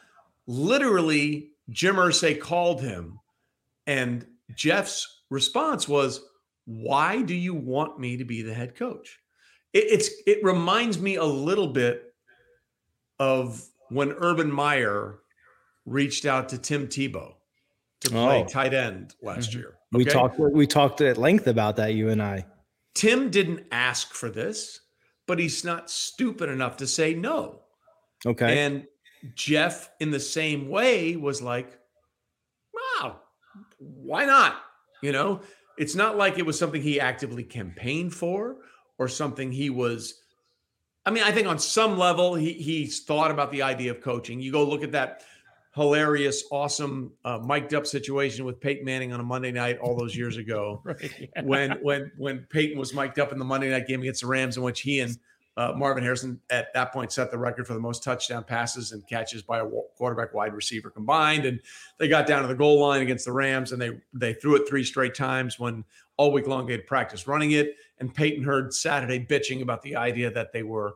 [0.45, 3.19] Literally, Jim Irsay called him,
[3.87, 6.21] and Jeff's response was,
[6.65, 9.19] "Why do you want me to be the head coach?"
[9.73, 12.13] It, it's it reminds me a little bit
[13.17, 15.21] of when Urban Meyer
[15.85, 17.33] reached out to Tim Tebow
[18.01, 18.45] to play oh.
[18.45, 19.59] tight end last mm-hmm.
[19.59, 19.67] year.
[19.93, 20.03] Okay?
[20.03, 22.45] We talked we talked at length about that you and I.
[22.93, 24.79] Tim didn't ask for this,
[25.27, 27.61] but he's not stupid enough to say no.
[28.25, 28.65] Okay.
[28.65, 28.85] And
[29.35, 31.79] Jeff in the same way was like,
[32.73, 33.21] "Wow,
[33.77, 34.57] why not?"
[35.01, 35.41] You know,
[35.77, 38.57] it's not like it was something he actively campaigned for
[38.97, 40.21] or something he was
[41.05, 44.39] I mean, I think on some level he he's thought about the idea of coaching.
[44.39, 45.23] You go look at that
[45.75, 50.15] hilarious, awesome, uh, mic'd up situation with Peyton Manning on a Monday night all those
[50.15, 50.81] years ago.
[50.85, 51.41] right, yeah.
[51.43, 54.57] When when when Peyton was mic'd up in the Monday night game against the Rams,
[54.57, 55.17] in which he and
[55.57, 59.07] uh, Marvin Harrison at that point set the record for the most touchdown passes and
[59.07, 59.65] catches by a
[59.97, 61.45] quarterback wide receiver combined.
[61.45, 61.61] And
[61.97, 64.67] they got down to the goal line against the Rams and they they threw it
[64.67, 65.85] three straight times when
[66.17, 67.75] all week long they had practiced running it.
[67.99, 70.95] And Peyton heard Saturday bitching about the idea that they were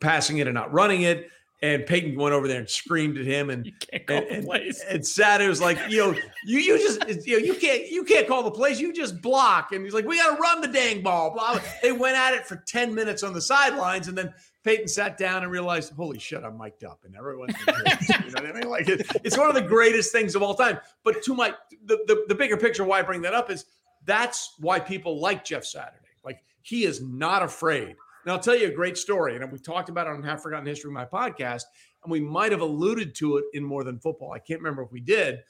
[0.00, 1.30] passing it and not running it.
[1.62, 4.48] And Peyton went over there and screamed at him, and you can't call and.
[4.48, 8.02] And, and Saturday was like, you know, you you just you know you can't you
[8.04, 9.72] can't call the plays, you just block.
[9.72, 11.32] And he's like, we got to run the dang ball.
[11.32, 11.60] Blah.
[11.82, 14.32] They went at it for ten minutes on the sidelines, and then
[14.64, 18.46] Peyton sat down and realized, holy shit, I'm mic'd up, and everyone's you know what
[18.46, 18.68] I mean?
[18.68, 20.78] Like it, it's one of the greatest things of all time.
[21.04, 23.66] But to my the, the the bigger picture, why I bring that up is
[24.04, 25.96] that's why people like Jeff Saturday.
[26.24, 29.36] Like he is not afraid and I'll tell you a great story.
[29.36, 31.62] And we talked about it on Half Forgotten History, my podcast,
[32.02, 34.32] and we might have alluded to it in more than football.
[34.32, 35.40] I can't remember if we did,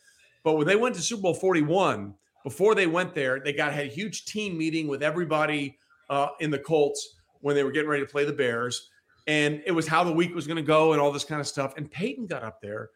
[0.43, 3.87] but when they went to Super Bowl 41, before they went there, they got had
[3.87, 5.79] a huge team meeting with everybody
[6.09, 8.91] uh, in the Colts when they were getting ready to play the Bears.
[9.27, 11.47] And it was how the week was going to go and all this kind of
[11.47, 11.75] stuff.
[11.77, 12.91] And Peyton got up there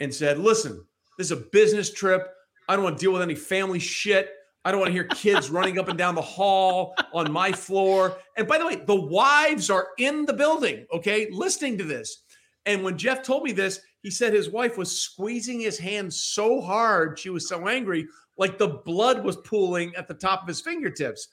[0.00, 0.84] and said, Listen,
[1.16, 2.28] this is a business trip.
[2.68, 4.30] I don't want to deal with any family shit.
[4.64, 8.16] I don't want to hear kids running up and down the hall on my floor.
[8.36, 12.22] And by the way, the wives are in the building, okay, listening to this.
[12.64, 16.60] And when Jeff told me this, he said his wife was squeezing his hand so
[16.60, 20.60] hard, she was so angry, like the blood was pooling at the top of his
[20.60, 21.28] fingertips.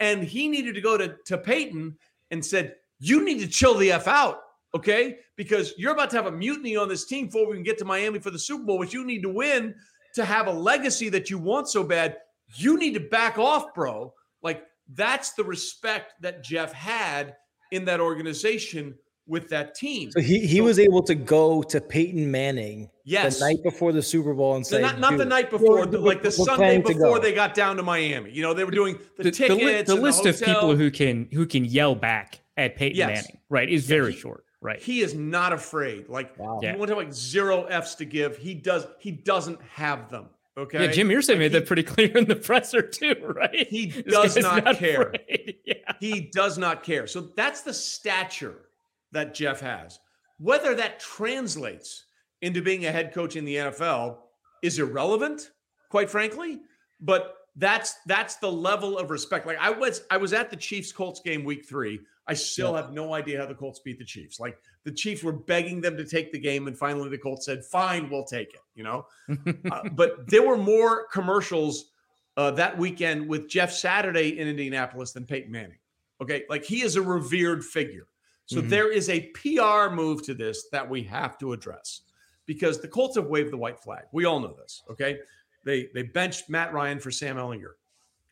[0.00, 1.96] And he needed to go to, to Peyton
[2.30, 4.40] and said, You need to chill the F out,
[4.74, 5.18] okay?
[5.36, 7.84] Because you're about to have a mutiny on this team before we can get to
[7.84, 9.74] Miami for the Super Bowl, which you need to win
[10.14, 12.16] to have a legacy that you want so bad
[12.54, 14.12] you need to back off, bro.
[14.42, 14.64] Like
[14.94, 17.36] that's the respect that Jeff had
[17.70, 18.94] in that organization
[19.26, 20.10] with that team.
[20.10, 23.38] So he, he so, was able to go to Peyton Manning yes.
[23.38, 26.22] the night before the Super Bowl and say, not, not the night before, the, like
[26.22, 28.30] the Sunday before they got down to Miami.
[28.30, 29.88] You know, they were doing the, the tickets.
[29.88, 33.08] The, the list of people who can who can yell back at Peyton yes.
[33.08, 34.44] Manning, right, is very he, short.
[34.60, 34.80] Right.
[34.80, 36.08] He is not afraid.
[36.08, 36.58] Like wow.
[36.62, 38.36] you want to like zero F's to give.
[38.36, 38.86] He does.
[38.98, 40.26] He doesn't have them.
[40.56, 40.84] Okay.
[40.84, 43.66] Yeah, Jim Irsay made that pretty clear in the presser too, right?
[43.68, 45.14] He does not, not, care.
[45.66, 45.92] Yeah.
[45.98, 47.06] He does not care.
[47.06, 48.68] So that's the stature
[49.12, 49.98] that Jeff has.
[50.38, 52.04] Whether that translates
[52.42, 54.18] into being a head coach in the NFL
[54.62, 55.50] is irrelevant,
[55.88, 56.60] quite frankly.
[57.00, 59.46] But that's that's the level of respect.
[59.46, 62.00] Like I was I was at the Chiefs Colts game week three.
[62.26, 62.82] I still yeah.
[62.82, 64.40] have no idea how the Colts beat the Chiefs.
[64.40, 67.64] Like the Chiefs were begging them to take the game, and finally the Colts said,
[67.64, 69.06] "Fine, we'll take it." You know,
[69.70, 71.90] uh, but there were more commercials
[72.36, 75.78] uh, that weekend with Jeff Saturday in Indianapolis than Peyton Manning.
[76.20, 78.06] Okay, like he is a revered figure.
[78.46, 78.68] So mm-hmm.
[78.68, 82.02] there is a PR move to this that we have to address
[82.46, 84.04] because the Colts have waved the white flag.
[84.12, 84.82] We all know this.
[84.90, 85.18] Okay,
[85.64, 87.72] they they benched Matt Ryan for Sam Ehlinger.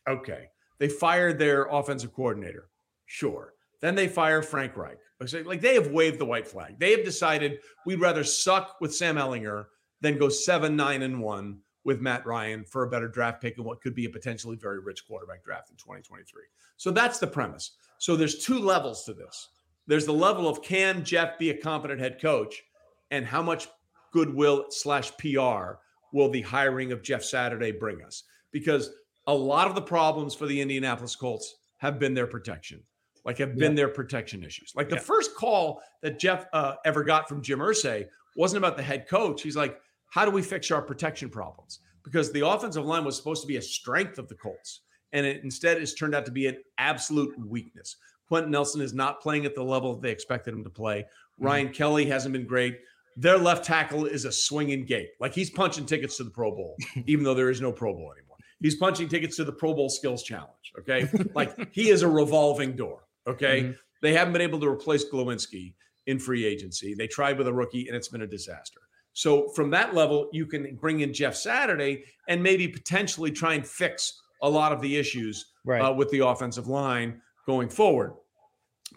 [0.07, 2.69] Okay, they fired their offensive coordinator.
[3.05, 3.52] Sure.
[3.83, 4.97] Then they fire Frank Reich.
[5.43, 6.79] Like they have waved the white flag.
[6.79, 9.65] They have decided we'd rather suck with Sam Ehlinger
[9.99, 13.65] than go seven, nine, and one with Matt Ryan for a better draft pick and
[13.65, 16.43] what could be a potentially very rich quarterback draft in 2023.
[16.77, 17.71] So that's the premise.
[17.97, 19.49] So there's two levels to this.
[19.85, 22.63] There's the level of can Jeff be a competent head coach,
[23.11, 23.67] and how much
[24.13, 25.73] goodwill slash PR
[26.13, 28.23] will the hiring of Jeff Saturday bring us?
[28.53, 28.91] Because
[29.27, 32.81] a lot of the problems for the Indianapolis Colts have been their protection
[33.25, 34.73] like have been their protection issues.
[34.75, 35.01] Like the yeah.
[35.01, 39.41] first call that Jeff uh, ever got from Jim Irsay wasn't about the head coach.
[39.41, 41.79] He's like, how do we fix our protection problems?
[42.03, 44.81] because the offensive line was supposed to be a strength of the Colts,
[45.13, 47.95] and it instead has turned out to be an absolute weakness.
[48.27, 51.01] Quenton Nelson is not playing at the level they expected him to play.
[51.01, 51.45] Mm-hmm.
[51.45, 51.73] Ryan mm-hmm.
[51.73, 52.79] Kelly hasn't been great.
[53.15, 55.09] Their left tackle is a swinging gate.
[55.19, 58.11] Like he's punching tickets to the Pro Bowl, even though there is no Pro Bowl
[58.11, 58.37] anymore.
[58.59, 60.73] He's punching tickets to the Pro Bowl Skills Challenge.
[60.79, 61.07] Okay.
[61.35, 63.01] like he is a revolving door.
[63.27, 63.61] Okay.
[63.61, 63.71] Mm-hmm.
[64.01, 65.73] They haven't been able to replace Glowinski
[66.07, 66.93] in free agency.
[66.93, 68.81] They tried with a rookie and it's been a disaster.
[69.13, 73.65] So from that level, you can bring in Jeff Saturday and maybe potentially try and
[73.65, 75.81] fix a lot of the issues right.
[75.81, 78.13] uh, with the offensive line going forward.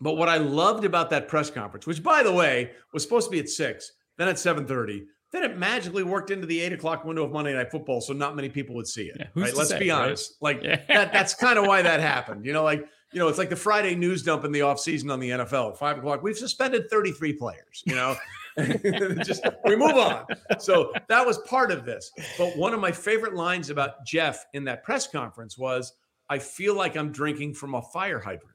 [0.00, 3.30] But what I loved about that press conference, which by the way was supposed to
[3.30, 7.04] be at six, then at seven thirty, then it magically worked into the eight o'clock
[7.04, 9.16] window of Monday Night Football, so not many people would see it.
[9.18, 9.54] Yeah, right?
[9.54, 10.36] Let's say, be honest.
[10.40, 10.56] Right?
[10.56, 10.80] Like yeah.
[10.88, 12.44] that, that's kind of why that happened.
[12.44, 15.18] You know, like you know, it's like the Friday news dump in the offseason on
[15.18, 16.22] the NFL at five o'clock.
[16.22, 18.14] We've suspended 33 players, you know.
[19.24, 20.26] just we move on.
[20.58, 22.10] So that was part of this.
[22.36, 25.94] But one of my favorite lines about Jeff in that press conference was,
[26.28, 28.54] I feel like I'm drinking from a fire hydrant,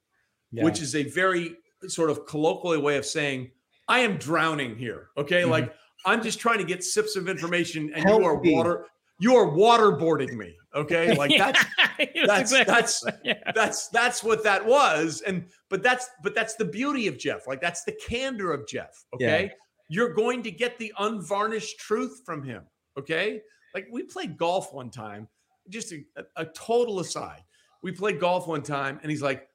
[0.52, 0.64] yeah.
[0.64, 1.56] which is a very
[1.88, 3.50] sort of colloquial way of saying,
[3.88, 5.08] I am drowning here.
[5.18, 5.42] Okay.
[5.42, 5.50] Mm-hmm.
[5.50, 5.74] Like
[6.06, 8.86] I'm just trying to get sips of information and you are water
[9.22, 10.56] you are waterboarding me.
[10.76, 11.16] Okay.
[11.22, 11.64] Like that's
[12.26, 13.52] that's exactly that's yeah.
[13.54, 15.22] that's that's what that was.
[15.22, 17.48] And but that's but that's the beauty of Jeff.
[17.48, 19.06] Like that's the candor of Jeff.
[19.14, 19.44] Okay.
[19.44, 19.52] Yeah.
[19.90, 22.64] You're going to get the unvarnished truth from him.
[22.98, 23.42] Okay.
[23.76, 25.28] Like we played golf one time,
[25.70, 26.04] just a,
[26.36, 27.42] a total aside.
[27.84, 29.48] We played golf one time, and he's like,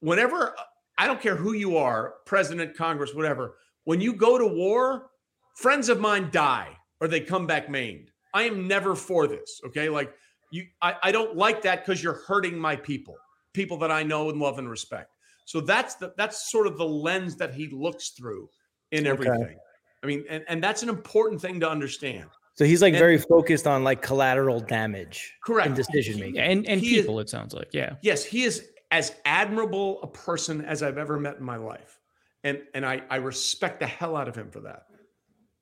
[0.00, 0.54] whenever
[0.98, 5.10] I don't care who you are, president, Congress, whatever, when you go to war,
[5.56, 8.11] friends of mine die or they come back maimed.
[8.34, 9.60] I am never for this.
[9.66, 9.88] Okay.
[9.88, 10.14] Like
[10.50, 13.16] you, I, I don't like that because you're hurting my people,
[13.52, 15.16] people that I know and love and respect.
[15.44, 18.48] So that's the that's sort of the lens that he looks through
[18.92, 19.42] in everything.
[19.42, 19.56] Okay.
[20.02, 22.28] I mean, and, and that's an important thing to understand.
[22.54, 26.66] So he's like and, very focused on like collateral damage, correct, in decision making, and
[26.68, 27.18] and he people.
[27.18, 31.18] Is, it sounds like, yeah, yes, he is as admirable a person as I've ever
[31.18, 31.98] met in my life,
[32.44, 34.86] and and I I respect the hell out of him for that.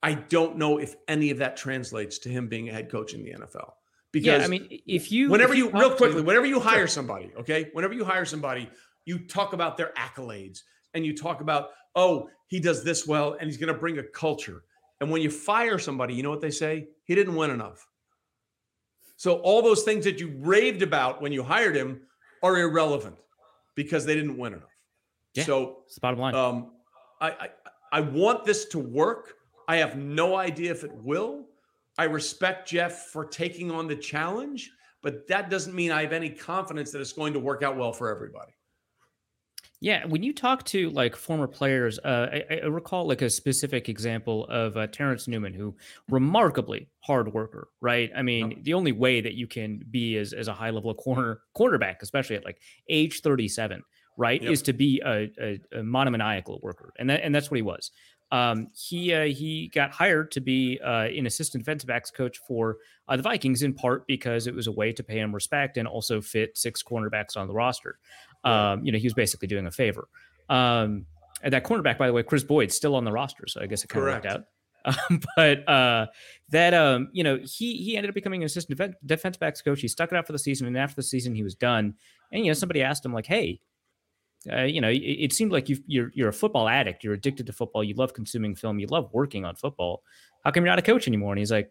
[0.02, 3.22] I don't know if any of that translates to him being a head coach in
[3.22, 3.72] the NFL.
[4.12, 6.58] Because yeah, I mean, if you whenever if you, you real quickly, to, whenever you
[6.58, 8.68] hire somebody, okay, whenever you hire somebody,
[9.04, 10.62] you talk about their accolades
[10.94, 14.02] and you talk about, oh, he does this well and he's going to bring a
[14.02, 14.64] culture.
[15.00, 16.88] And when you fire somebody, you know what they say?
[17.04, 17.86] He didn't win enough.
[19.16, 22.00] So all those things that you raved about when you hired him
[22.42, 23.16] are irrelevant
[23.74, 24.76] because they didn't win enough.
[25.34, 26.34] Yeah, so it's the bottom line.
[26.34, 26.72] Um,
[27.20, 27.48] I, I
[27.92, 29.34] I want this to work.
[29.70, 31.46] I have no idea if it will.
[31.96, 34.68] I respect Jeff for taking on the challenge,
[35.00, 37.92] but that doesn't mean I have any confidence that it's going to work out well
[37.92, 38.50] for everybody.
[39.80, 43.88] Yeah, when you talk to like former players, uh, I, I, recall like a specific
[43.88, 45.76] example of uh, Terence Newman, who
[46.08, 48.10] remarkably hard worker, right?
[48.16, 51.42] I mean, the only way that you can be as, as a high level corner
[51.54, 53.84] quarterback, especially at like age 37,
[54.18, 54.50] right, yep.
[54.52, 57.90] is to be a, a, a monomaniacal worker, and that and that's what he was.
[58.32, 62.78] Um, he uh, he got hired to be uh, an assistant defensive backs coach for
[63.08, 65.88] uh, the Vikings in part because it was a way to pay him respect and
[65.88, 67.98] also fit six cornerbacks on the roster.
[68.44, 70.08] Um, you know, he was basically doing a favor.
[70.48, 71.06] Um,
[71.42, 73.82] and that cornerback, by the way, Kris Boyd, still on the roster, so I guess
[73.82, 74.44] it kind of worked out.
[74.84, 76.06] Um, but uh,
[76.50, 79.80] that um, you know, he he ended up becoming an assistant def- defense backs coach.
[79.80, 81.94] He stuck it out for the season, and after the season, he was done.
[82.32, 83.60] And you know, somebody asked him like, "Hey,
[84.50, 87.04] uh, you know, it, it seemed like you you're you're a football addict.
[87.04, 87.84] You're addicted to football.
[87.84, 88.78] You love consuming film.
[88.78, 90.02] You love working on football.
[90.44, 91.70] How come you're not a coach anymore?" And he's like,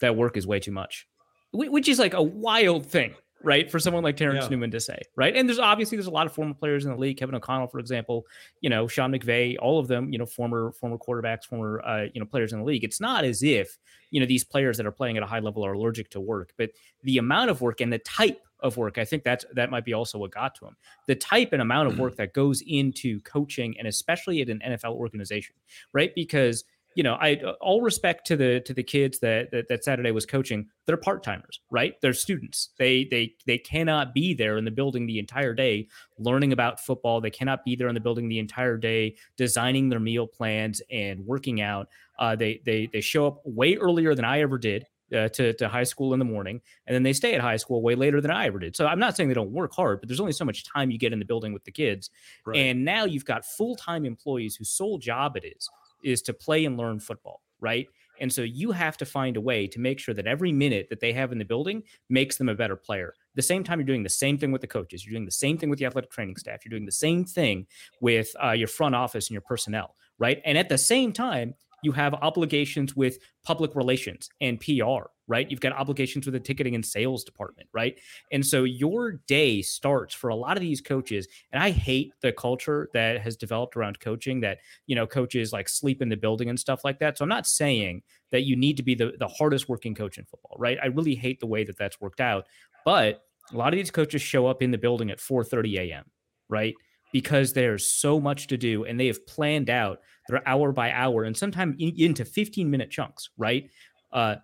[0.00, 1.08] "That work is way too much,"
[1.52, 3.70] which is like a wild thing, right?
[3.70, 4.50] For someone like Terence yeah.
[4.50, 5.34] Newman to say, right?
[5.34, 7.16] And there's obviously there's a lot of former players in the league.
[7.16, 8.26] Kevin O'Connell, for example,
[8.60, 12.20] you know, Sean McVay, all of them, you know, former former quarterbacks, former uh, you
[12.20, 12.84] know players in the league.
[12.84, 13.78] It's not as if
[14.10, 16.52] you know these players that are playing at a high level are allergic to work,
[16.58, 16.72] but
[17.04, 18.98] the amount of work and the type of work.
[18.98, 20.76] I think that's that might be also what got to him.
[21.06, 24.94] The type and amount of work that goes into coaching and especially at an NFL
[24.94, 25.54] organization,
[25.92, 26.12] right?
[26.16, 30.12] Because you know, I all respect to the to the kids that that, that Saturday
[30.12, 30.68] was coaching.
[30.86, 31.94] They're part timers, right?
[32.00, 32.70] They're students.
[32.78, 37.20] They they they cannot be there in the building the entire day learning about football.
[37.20, 41.26] They cannot be there in the building the entire day designing their meal plans and
[41.26, 41.88] working out.
[42.18, 45.68] Uh, they they they show up way earlier than I ever did uh, to, to
[45.68, 48.30] high school in the morning, and then they stay at high school way later than
[48.30, 48.76] I ever did.
[48.76, 50.98] So I'm not saying they don't work hard, but there's only so much time you
[50.98, 52.10] get in the building with the kids.
[52.44, 52.56] Right.
[52.56, 55.68] And now you've got full time employees whose sole job it is
[56.02, 57.86] is to play and learn football, right?
[58.20, 61.00] And so you have to find a way to make sure that every minute that
[61.00, 63.14] they have in the building makes them a better player.
[63.34, 65.04] the same time, you're doing the same thing with the coaches.
[65.04, 66.64] You're doing the same thing with the athletic training staff.
[66.64, 67.66] You're doing the same thing
[68.00, 70.40] with uh, your front office and your personnel, right?
[70.44, 71.54] And at the same time,
[71.84, 75.50] you have obligations with public relations and PR right?
[75.50, 77.98] You've got obligations with the ticketing and sales department, right?
[78.32, 81.26] And so your day starts for a lot of these coaches.
[81.52, 85.68] And I hate the culture that has developed around coaching that, you know, coaches like
[85.68, 87.16] sleep in the building and stuff like that.
[87.16, 90.24] So I'm not saying that you need to be the, the hardest working coach in
[90.24, 90.78] football, right?
[90.82, 92.46] I really hate the way that that's worked out.
[92.84, 93.22] But
[93.52, 96.04] a lot of these coaches show up in the building at 4:30 a.m.,
[96.48, 96.74] right?
[97.12, 101.24] Because there's so much to do and they have planned out their hour by hour
[101.24, 103.70] and sometimes into 15 minute chunks, right?
[104.12, 104.36] Uh,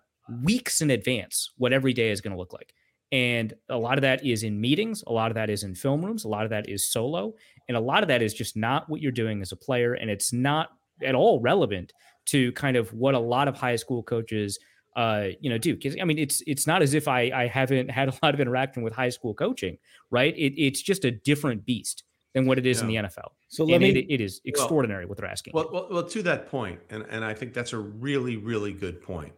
[0.43, 2.73] weeks in advance what every day is going to look like.
[3.11, 6.05] And a lot of that is in meetings, a lot of that is in film
[6.05, 7.33] rooms, a lot of that is solo,
[7.67, 9.95] and a lot of that is just not what you're doing as a player.
[9.95, 10.69] And it's not
[11.03, 11.91] at all relevant
[12.27, 14.57] to kind of what a lot of high school coaches
[14.95, 17.89] uh, you know, do because I mean, it's it's not as if I I haven't
[17.89, 19.77] had a lot of interaction with high school coaching,
[20.09, 20.35] right?
[20.37, 22.03] It, it's just a different beast
[22.33, 22.83] than what it is yeah.
[22.83, 23.29] in the NFL.
[23.49, 25.53] So let and me, it, it is extraordinary well, what they're asking.
[25.53, 29.01] Well, well, well, to that point, and and I think that's a really really good
[29.01, 29.33] point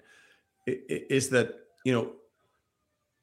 [0.66, 1.54] is that
[1.86, 2.12] you know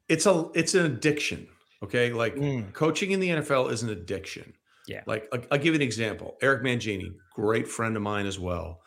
[0.08, 1.46] it's a it's an addiction
[1.82, 2.70] okay like mm.
[2.72, 4.52] coaching in the nfl is an addiction
[4.86, 8.38] yeah like I'll, I'll, give you an example eric mangini great friend of mine as
[8.38, 8.80] well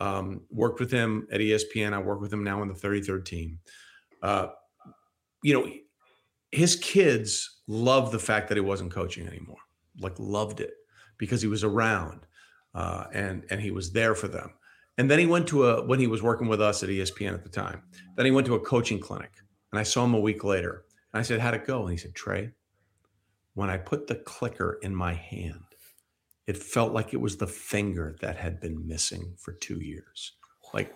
[0.00, 3.58] um, worked with him at espn i work with him now on the 33rd team
[4.22, 4.48] uh,
[5.42, 5.70] you know
[6.50, 9.58] his kids love the fact that he wasn't coaching anymore
[10.00, 10.74] like loved it
[11.18, 12.26] because he was around
[12.74, 14.52] uh, and and he was there for them
[14.98, 17.42] and then he went to a when he was working with us at ESPN at
[17.42, 17.82] the time.
[18.16, 19.32] Then he went to a coaching clinic,
[19.70, 20.84] and I saw him a week later.
[21.12, 22.50] And I said, "How'd it go?" And he said, "Trey,
[23.54, 25.64] when I put the clicker in my hand,
[26.46, 30.32] it felt like it was the finger that had been missing for two years.
[30.74, 30.94] Like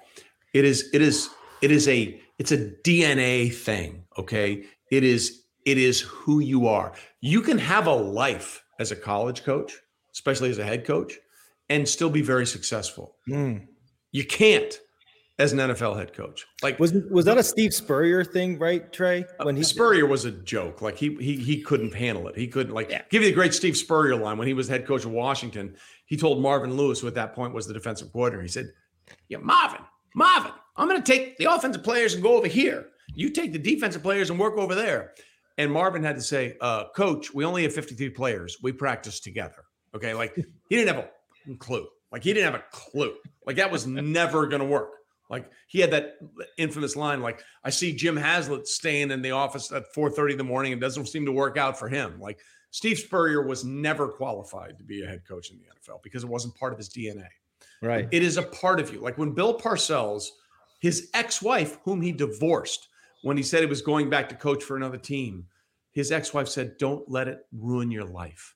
[0.53, 1.31] it is, it is,
[1.63, 4.05] it is a, it's a DNA thing.
[4.19, 6.93] Okay, it is, it is who you are.
[7.21, 9.81] You can have a life as a college coach,
[10.13, 11.15] especially as a head coach,
[11.69, 13.67] and still be very successful." Mm
[14.17, 14.81] you can't
[15.39, 16.47] as an NFL head coach.
[16.63, 19.27] Like was was that a Steve Spurrier thing, right, Trey?
[19.39, 20.81] Uh, when he Spurrier was a joke.
[20.81, 22.37] Like he he he couldn't handle it.
[22.37, 23.03] He couldn't like yeah.
[23.11, 25.77] give you the great Steve Spurrier line when he was head coach of Washington.
[26.07, 28.73] He told Marvin Lewis, who at that point was the defensive coordinator, he said,
[29.29, 29.83] "Yeah, Marvin,
[30.15, 32.89] Marvin, I'm going to take the offensive players and go over here.
[33.15, 35.13] You take the defensive players and work over there."
[35.59, 38.59] And Marvin had to say, uh, "Coach, we only have 53 players.
[38.63, 40.35] We practice together." Okay, like
[40.69, 41.87] he didn't have a clue.
[42.13, 43.15] Like he didn't have a clue.
[43.47, 44.93] Like that was never going to work.
[45.29, 46.19] Like he had that
[46.57, 50.45] infamous line, like I see Jim Haslett staying in the office at 4:30 in the
[50.45, 52.21] morning and doesn't seem to work out for him.
[52.21, 52.39] Like
[52.71, 56.29] Steve Spurrier was never qualified to be a head coach in the NFL because it
[56.29, 57.27] wasn't part of his DNA.
[57.83, 58.09] Right.
[58.13, 59.01] It is a part of you.
[59.01, 60.27] Like when Bill Parcells,
[60.81, 62.89] his ex-wife, whom he divorced,
[63.27, 65.47] when he said he was going back to coach for another team,
[65.91, 68.55] his ex-wife said, "Don't let it ruin your life.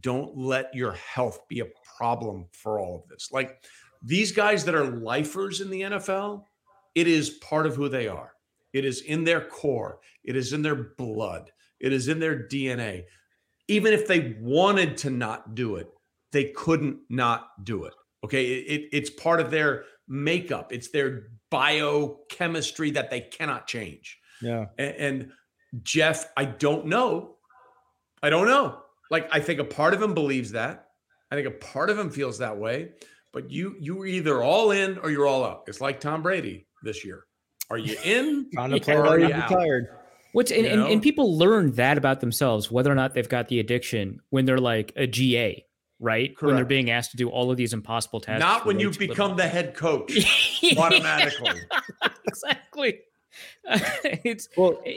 [0.00, 1.66] Don't let your health be a
[1.98, 3.30] problem for all of this.
[3.30, 3.62] Like
[4.02, 6.44] these guys that are lifers in the NFL,
[6.94, 8.32] it is part of who they are.
[8.72, 13.04] It is in their core, it is in their blood, it is in their DNA.
[13.68, 15.90] Even if they wanted to not do it,
[16.32, 17.92] they couldn't not do it.
[18.24, 18.46] Okay.
[18.46, 24.18] It, it, it's part of their makeup, it's their biochemistry that they cannot change.
[24.42, 24.66] Yeah.
[24.78, 25.32] And, and
[25.82, 27.36] Jeff, I don't know.
[28.22, 28.78] I don't know.
[29.10, 30.88] Like, I think a part of him believes that.
[31.30, 32.90] I think a part of him feels that way,
[33.32, 35.64] but you you're either all in or you're all out.
[35.66, 37.24] It's like Tom Brady this year.
[37.68, 38.48] Are you in?
[38.56, 39.88] On a player are you retired.
[40.32, 43.58] What's and, and, and, people learn that about themselves, whether or not they've got the
[43.58, 45.64] addiction when they're like a GA,
[46.00, 46.36] right?
[46.36, 46.42] Correct.
[46.46, 48.40] When they're being asked to do all of these impossible tasks.
[48.40, 50.12] Not when you become the head coach
[50.78, 51.60] automatically.
[52.26, 53.00] exactly.
[53.68, 53.78] Uh,
[54.24, 54.96] it's well, eh,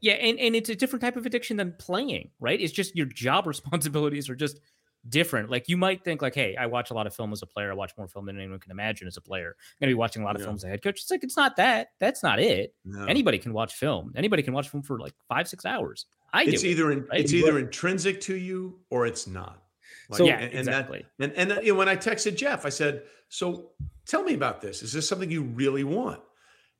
[0.00, 2.60] yeah, and, and it's a different type of addiction than playing, right?
[2.60, 4.60] It's just your job responsibilities are just
[5.08, 5.50] different.
[5.50, 7.70] Like you might think like, hey, I watch a lot of film as a player.
[7.70, 9.56] I watch more film than anyone can imagine as a player.
[9.58, 10.46] I'm gonna be watching a lot of yeah.
[10.46, 11.00] films as a head coach.
[11.00, 11.88] It's like it's not that.
[11.98, 12.74] That's not it.
[12.84, 13.04] No.
[13.04, 14.12] Anybody can watch film.
[14.16, 16.06] Anybody can watch film for like five, six hours.
[16.32, 17.20] I it's either in, right?
[17.20, 19.62] it's either intrinsic to you or it's not.
[20.08, 21.04] Like, so yeah, and, exactly.
[21.18, 23.72] That, and and you know, when I texted Jeff, I said, "So
[24.06, 24.82] tell me about this.
[24.82, 26.20] Is this something you really want?"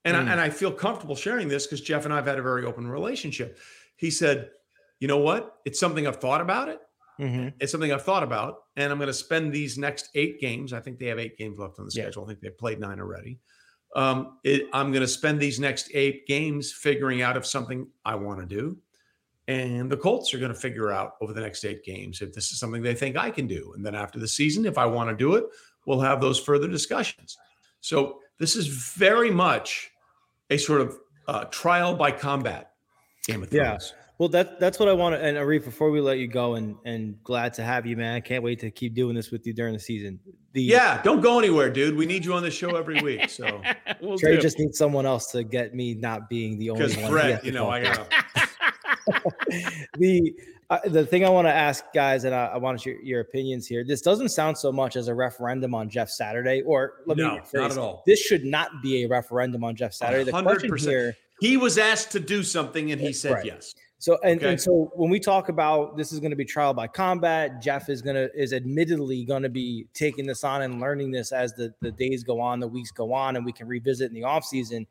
[0.05, 0.27] And mm.
[0.27, 2.89] I, and I feel comfortable sharing this because Jeff and I've had a very open
[2.89, 3.59] relationship.
[3.97, 4.51] He said,
[5.01, 5.57] "You know what?
[5.65, 6.81] It's something I've thought about it.
[7.21, 7.49] Mm-hmm.
[7.61, 10.73] It's something I've thought about, and I'm going to spend these next eight games.
[10.73, 12.23] I think they have eight games left on the schedule.
[12.23, 12.27] Yeah.
[12.27, 13.41] I think they've played nine already.
[13.97, 18.15] Um, it, I'm going to spend these next eight games figuring out if something I
[18.15, 18.79] want to do,
[19.49, 22.53] and the Colts are going to figure out over the next eight games if this
[22.53, 23.73] is something they think I can do.
[23.75, 25.45] And then after the season, if I want to do it,
[25.87, 27.37] we'll have those further discussions.
[27.81, 29.91] So this is very much
[30.51, 32.73] a sort of uh, trial by combat
[33.27, 33.93] Game of Thrones.
[33.95, 34.05] Yeah.
[34.19, 35.25] Well, that that's what I want to.
[35.25, 38.17] And Arif, before we let you go, and and glad to have you, man.
[38.17, 40.19] I can't wait to keep doing this with you during the season.
[40.55, 41.97] The yeah, don't go anywhere, dude.
[41.97, 43.31] We need you on the show every week.
[43.31, 43.63] So
[44.03, 44.43] we'll Trey do.
[44.43, 46.91] just needs someone else to get me not being the only one.
[46.97, 48.13] Because Brett, you know, I got
[49.99, 50.35] the
[50.71, 53.67] uh, the thing I want to ask guys, and I, I want your, your opinions
[53.67, 53.85] here.
[53.85, 57.41] This doesn't sound so much as a referendum on Jeff Saturday, or let no, me
[57.41, 58.03] rephrase, not at all.
[58.07, 60.25] This should not be a referendum on Jeff Saturday.
[60.25, 60.45] The 100%.
[60.45, 63.47] question here, he was asked to do something, and he said right.
[63.47, 63.75] yes.
[64.01, 64.51] So and, okay.
[64.51, 67.89] and so when we talk about this is going to be trial by combat, Jeff
[67.89, 71.75] is gonna is admittedly going to be taking this on and learning this as the,
[71.81, 74.45] the days go on, the weeks go on, and we can revisit in the off
[74.45, 74.87] season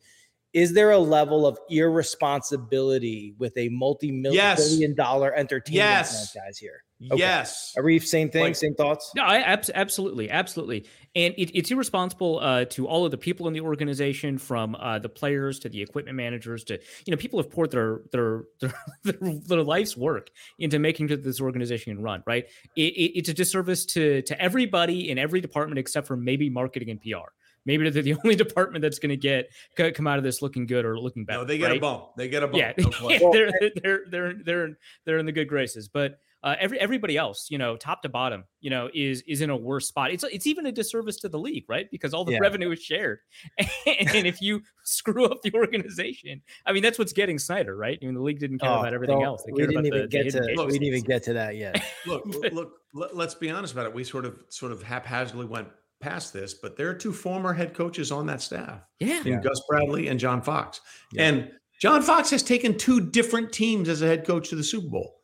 [0.58, 4.68] is there a level of irresponsibility with a multi-million yes.
[4.68, 6.32] billion dollar entertainment yes.
[6.32, 6.84] franchise here?
[7.12, 7.20] Okay.
[7.20, 7.76] Yes.
[7.78, 9.12] Arif, same thing, like, same thoughts?
[9.16, 10.88] No, I abs- absolutely, absolutely.
[11.16, 14.98] And it, it's irresponsible uh, to all of the people in the organization, from uh,
[14.98, 18.74] the players to the equipment managers to you know people have poured their their their,
[19.04, 22.24] their, their life's work into making sure this organization run.
[22.26, 22.48] Right?
[22.76, 26.90] It, it, it's a disservice to to everybody in every department except for maybe marketing
[26.90, 27.30] and PR.
[27.68, 30.86] Maybe they're the only department that's going to get come out of this looking good
[30.86, 31.40] or looking better.
[31.40, 31.78] No, they get right?
[31.78, 32.06] a bump.
[32.18, 32.58] They get a bump.
[32.58, 33.52] Yeah, no they're,
[33.84, 35.88] they're they're they're they're in the good graces.
[35.88, 39.50] But uh, every everybody else, you know, top to bottom, you know, is is in
[39.50, 40.12] a worse spot.
[40.12, 41.88] It's it's even a disservice to the league, right?
[41.92, 42.40] Because all the yeah.
[42.40, 43.20] revenue is shared,
[43.60, 48.00] and if you screw up the organization, I mean, that's what's getting Snyder, right?
[48.02, 49.44] I mean, the league didn't care oh, about everything else.
[49.46, 51.58] They we didn't even the, get the to look, we didn't even get to that
[51.58, 51.84] yet.
[52.06, 53.94] look, look, let's be honest about it.
[53.94, 55.68] We sort of sort of haphazardly went
[56.00, 58.82] past this, but there are two former head coaches on that staff.
[59.00, 59.22] Yeah.
[59.26, 59.42] yeah.
[59.42, 60.82] Gus Bradley and John Fox.
[61.12, 61.28] Yeah.
[61.28, 64.90] And John Fox has taken two different teams as a head coach to the Super
[64.90, 65.16] Bowl.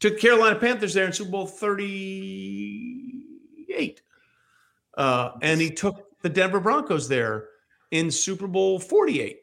[0.00, 4.02] Took Carolina Panthers there in Super Bowl 38.
[4.96, 7.46] Uh, and he took the Denver Broncos there
[7.90, 9.38] in Super Bowl 48.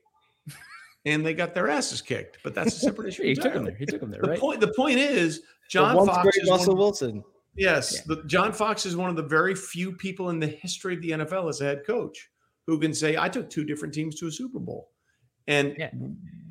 [1.05, 3.23] and they got their asses kicked, but that's a separate issue.
[3.23, 3.75] he took them there.
[3.75, 4.21] He took them there.
[4.21, 4.39] The right?
[4.39, 4.61] point.
[4.61, 7.21] The point is, John Fox is Russell Wilson.
[7.55, 8.01] Yes, yeah.
[8.07, 11.11] the, John Fox is one of the very few people in the history of the
[11.11, 12.29] NFL as a head coach
[12.67, 14.91] who can say, "I took two different teams to a Super Bowl,"
[15.47, 15.89] and yeah.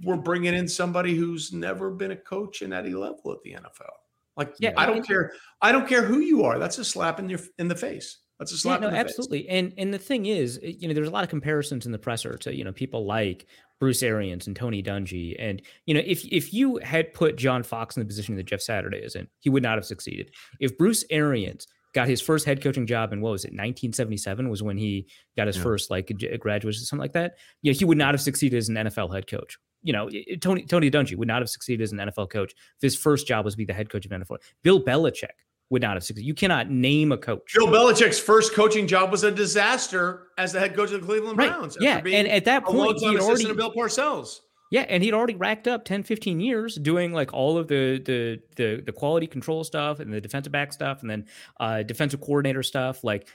[0.02, 3.92] we're bringing in somebody who's never been a coach in any level at the NFL.
[4.36, 5.32] Like, yeah, I don't care.
[5.61, 6.59] I don't care who you are.
[6.59, 8.18] That's a slap in your in the face.
[8.38, 8.80] That's a slap.
[8.80, 9.42] Yeah, no, absolutely.
[9.42, 9.50] Face.
[9.50, 12.36] And and the thing is, you know, there's a lot of comparisons in the presser
[12.38, 13.46] to you know people like
[13.85, 15.37] Bruce Arians and Tony Dungy.
[15.39, 18.62] And you know, if if you had put John Fox in the position that Jeff
[18.62, 20.30] Saturday is in, he would not have succeeded.
[20.59, 24.62] If Bruce Arians got his first head coaching job in what was it 1977 was
[24.62, 25.07] when he
[25.37, 25.62] got his yeah.
[25.62, 26.11] first like
[26.41, 29.28] graduate or something like that yeah he would not have succeeded as an nfl head
[29.28, 30.11] coach you know
[30.41, 33.45] tony tony dungy would not have succeeded as an nfl coach if his first job
[33.45, 35.37] was to be the head coach of nfl bill belichick
[35.70, 36.26] would not have succeeded.
[36.26, 37.52] You cannot name a coach.
[37.54, 41.38] Bill Belichick's first coaching job was a disaster as the head coach of the Cleveland
[41.38, 41.50] right.
[41.50, 41.76] Browns.
[41.80, 44.40] Yeah, and at that point, he already Bill Parcells.
[44.70, 48.40] Yeah, and he'd already racked up 10, 15 years doing like all of the the
[48.56, 51.26] the, the quality control stuff and the defensive back stuff and then
[51.60, 53.04] uh, defensive coordinator stuff.
[53.04, 53.28] Like,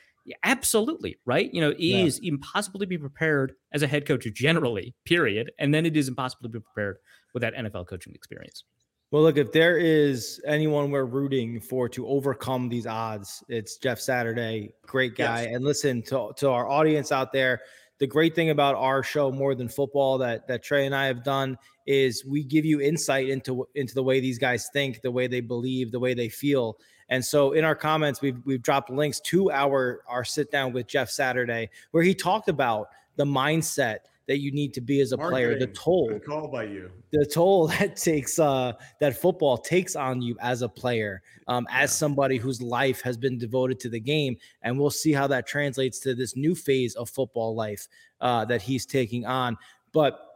[0.43, 1.49] absolutely, right?
[1.53, 2.03] You know, it yeah.
[2.03, 5.51] is impossible to be prepared as a head coach generally, period.
[5.59, 6.97] And then it is impossible to be prepared
[7.33, 8.63] with that NFL coaching experience.
[9.11, 13.99] Well, look, if there is anyone we're rooting for to overcome these odds, it's Jeff
[13.99, 14.73] Saturday.
[14.83, 15.43] Great guy.
[15.43, 15.55] Yes.
[15.55, 17.61] And listen to, to our audience out there.
[17.97, 21.23] The great thing about our show, more than football, that that Trey and I have
[21.23, 21.57] done
[21.87, 25.41] is we give you insight into into the way these guys think, the way they
[25.41, 26.77] believe, the way they feel.
[27.09, 30.87] And so in our comments, we've we've dropped links to our our sit down with
[30.87, 33.97] Jeff Saturday, where he talked about the mindset
[34.29, 35.57] that you need to be as a player.
[35.57, 36.91] The toll by you.
[37.11, 41.89] The toll that takes uh that football takes on you as a player, um, as
[41.89, 41.95] yeah.
[41.95, 44.37] somebody whose life has been devoted to the game.
[44.61, 47.87] And we'll see how that translates to this new phase of football life
[48.21, 49.57] uh, that he's taking on.
[49.93, 50.28] But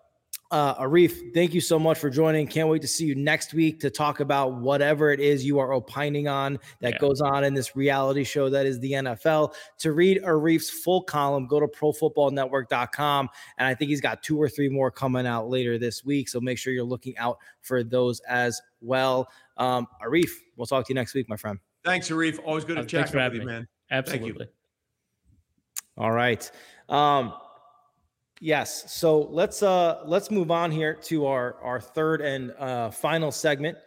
[0.53, 2.45] uh, Arif, thank you so much for joining.
[2.45, 5.73] Can't wait to see you next week to talk about whatever it is you are
[5.73, 6.99] opining on that yeah.
[6.99, 9.55] goes on in this reality show that is the NFL.
[9.79, 13.29] To read Arif's full column, go to profootballnetwork.com.
[13.57, 16.29] And I think he's got two or three more coming out later this week.
[16.29, 19.29] So make sure you're looking out for those as well.
[19.57, 21.57] Um, Arif, we'll talk to you next week, my friend.
[21.83, 22.39] Thanks, Arif.
[22.45, 23.45] Always good to uh, chat with you, me.
[23.45, 23.67] man.
[23.89, 24.49] Absolutely.
[25.97, 26.51] All right.
[26.89, 27.33] Um,
[28.43, 28.93] Yes.
[28.93, 33.77] So let's uh let's move on here to our our third and uh final segment.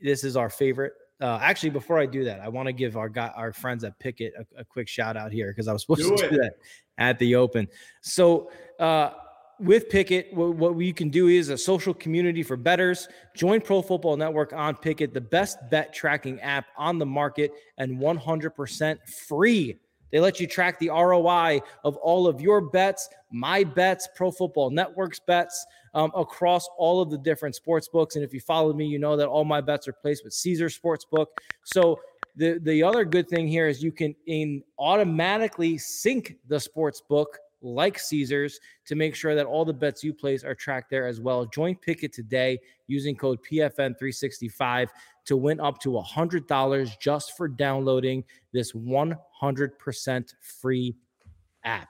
[0.00, 0.92] This is our favorite.
[1.20, 3.98] Uh, actually, before I do that, I want to give our guy, our friends at
[3.98, 6.30] Pikkit a, a quick shout out here because I was supposed do to it.
[6.30, 6.52] do that
[6.98, 7.66] at the Open.
[8.00, 9.10] So uh,
[9.58, 13.08] with Pikkit, what, what we can do is a social community for betters.
[13.34, 17.98] Join Pro Football Network on Pikkit, the best bet tracking app on the market, and
[17.98, 19.80] 100% free
[20.12, 24.70] They let you track the ROI of all of your bets, my bets, Pro Football
[24.70, 28.16] Network's bets um, across all of the different sports books.
[28.16, 30.66] And if you follow me, you know that all my bets are placed with Caesar
[30.66, 31.26] Sportsbook.
[31.64, 32.00] So
[32.36, 37.38] the the other good thing here is you can in automatically sync the sports book
[37.62, 41.20] like Caesars to make sure that all the bets you place are tracked there as
[41.20, 41.46] well.
[41.46, 44.88] Join Pikkit today using code PFN365
[45.26, 50.96] to win up to $100 just for downloading this 100% free
[51.64, 51.88] app.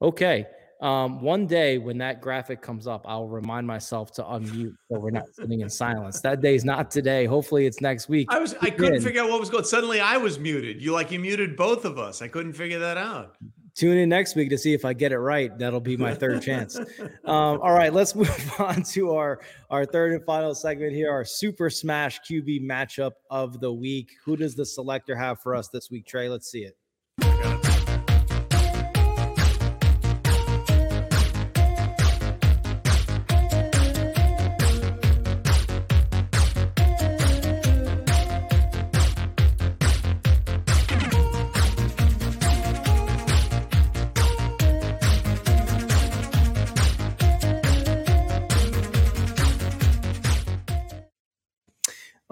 [0.00, 0.46] Okay.
[0.80, 5.10] Um, one day when that graphic comes up, I'll remind myself to unmute so we're
[5.10, 6.20] not sitting in silence.
[6.20, 7.24] That day's not today.
[7.24, 8.26] Hopefully it's next week.
[8.32, 9.62] I was I couldn't figure out what was going.
[9.62, 10.82] Suddenly I was muted.
[10.82, 12.20] You like you muted both of us.
[12.20, 13.36] I couldn't figure that out
[13.74, 15.56] tune in next week to see if I get it right.
[15.58, 16.78] That'll be my third chance.
[17.24, 21.24] Um, all right, let's move on to our our third and final segment here, our
[21.24, 24.10] Super Smash QB matchup of the week.
[24.24, 26.28] Who does the selector have for us this week, Trey?
[26.28, 26.76] Let's see it.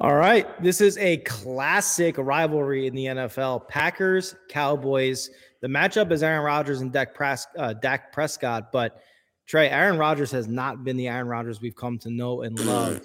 [0.01, 0.47] All right.
[0.63, 3.69] This is a classic rivalry in the NFL.
[3.69, 5.29] Packers, Cowboys.
[5.61, 8.73] The matchup is Aaron Rodgers and Dak, Pres- uh, Dak Prescott.
[8.73, 9.03] But
[9.47, 13.03] Trey, Aaron Rodgers has not been the Aaron Rodgers we've come to know and love.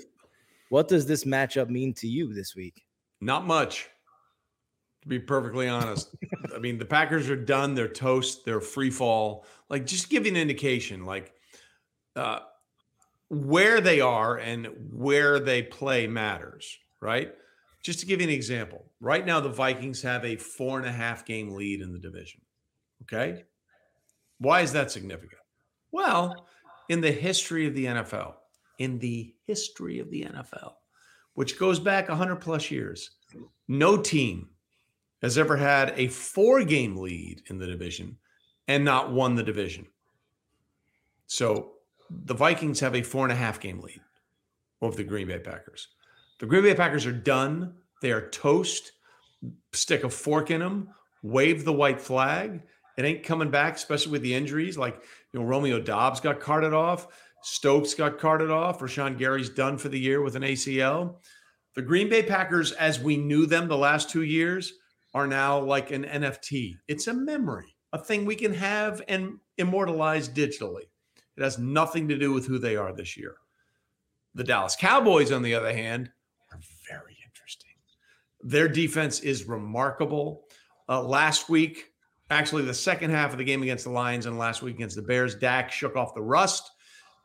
[0.69, 2.85] what does this matchup mean to you this week?
[3.19, 3.89] Not much,
[5.01, 6.15] to be perfectly honest.
[6.55, 7.75] I mean, the Packers are done.
[7.75, 8.45] They're toast.
[8.45, 9.45] They're free fall.
[9.69, 11.03] Like, just give you an indication.
[11.03, 11.33] Like,
[12.15, 12.39] uh,
[13.27, 17.33] where they are and where they play matters right?
[17.83, 20.91] Just to give you an example, right now the Vikings have a four and a
[20.91, 22.41] half game lead in the division.
[23.03, 23.43] Okay.
[24.39, 25.41] Why is that significant?
[25.91, 26.47] Well,
[26.89, 28.33] in the history of the NFL,
[28.79, 30.73] in the history of the NFL,
[31.35, 33.11] which goes back 100 plus years,
[33.67, 34.49] no team
[35.21, 38.17] has ever had a four game lead in the division
[38.67, 39.85] and not won the division.
[41.27, 41.73] So
[42.09, 44.01] the Vikings have a four and a half game lead
[44.81, 45.87] over the Green Bay Packers.
[46.39, 47.75] The Green Bay Packers are done.
[48.01, 48.91] They are toast.
[49.73, 50.89] Stick a fork in them,
[51.23, 52.61] wave the white flag.
[52.97, 54.77] It ain't coming back, especially with the injuries.
[54.77, 55.01] Like,
[55.33, 57.07] you know, Romeo Doubs got carted off.
[57.43, 58.79] Stokes got carted off.
[58.79, 61.17] Rashan Gary's done for the year with an ACL.
[61.75, 64.73] The Green Bay Packers, as we knew them the last two years,
[65.13, 66.75] are now like an NFT.
[66.87, 70.83] It's a memory, a thing we can have and immortalize digitally.
[71.37, 73.35] It has nothing to do with who they are this year.
[74.35, 76.11] The Dallas Cowboys, on the other hand.
[78.45, 80.43] Their defense is remarkable.
[80.87, 81.87] Uh, last week,
[82.29, 85.01] actually, the second half of the game against the Lions and last week against the
[85.01, 86.69] Bears, Dak shook off the rust.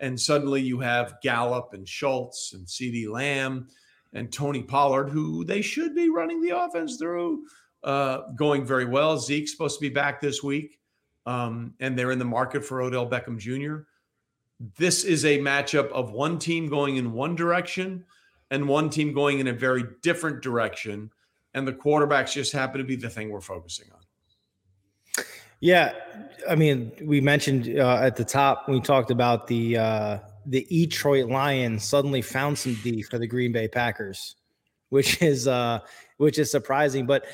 [0.00, 3.68] And suddenly you have Gallup and Schultz and CeeDee Lamb
[4.14, 7.44] and Tony Pollard, who they should be running the offense through,
[7.84, 9.18] uh, going very well.
[9.18, 10.78] Zeke's supposed to be back this week,
[11.26, 13.82] um, and they're in the market for Odell Beckham Jr.
[14.78, 18.06] This is a matchup of one team going in one direction
[18.50, 21.10] and one team going in a very different direction.
[21.54, 25.24] And the quarterbacks just happen to be the thing we're focusing on.
[25.60, 25.92] Yeah,
[26.48, 31.28] I mean, we mentioned uh, at the top we talked about the uh, the Detroit
[31.28, 34.36] Lions suddenly found some D for the Green Bay Packers,
[34.88, 35.80] which is uh,
[36.16, 37.04] which is surprising.
[37.04, 37.26] But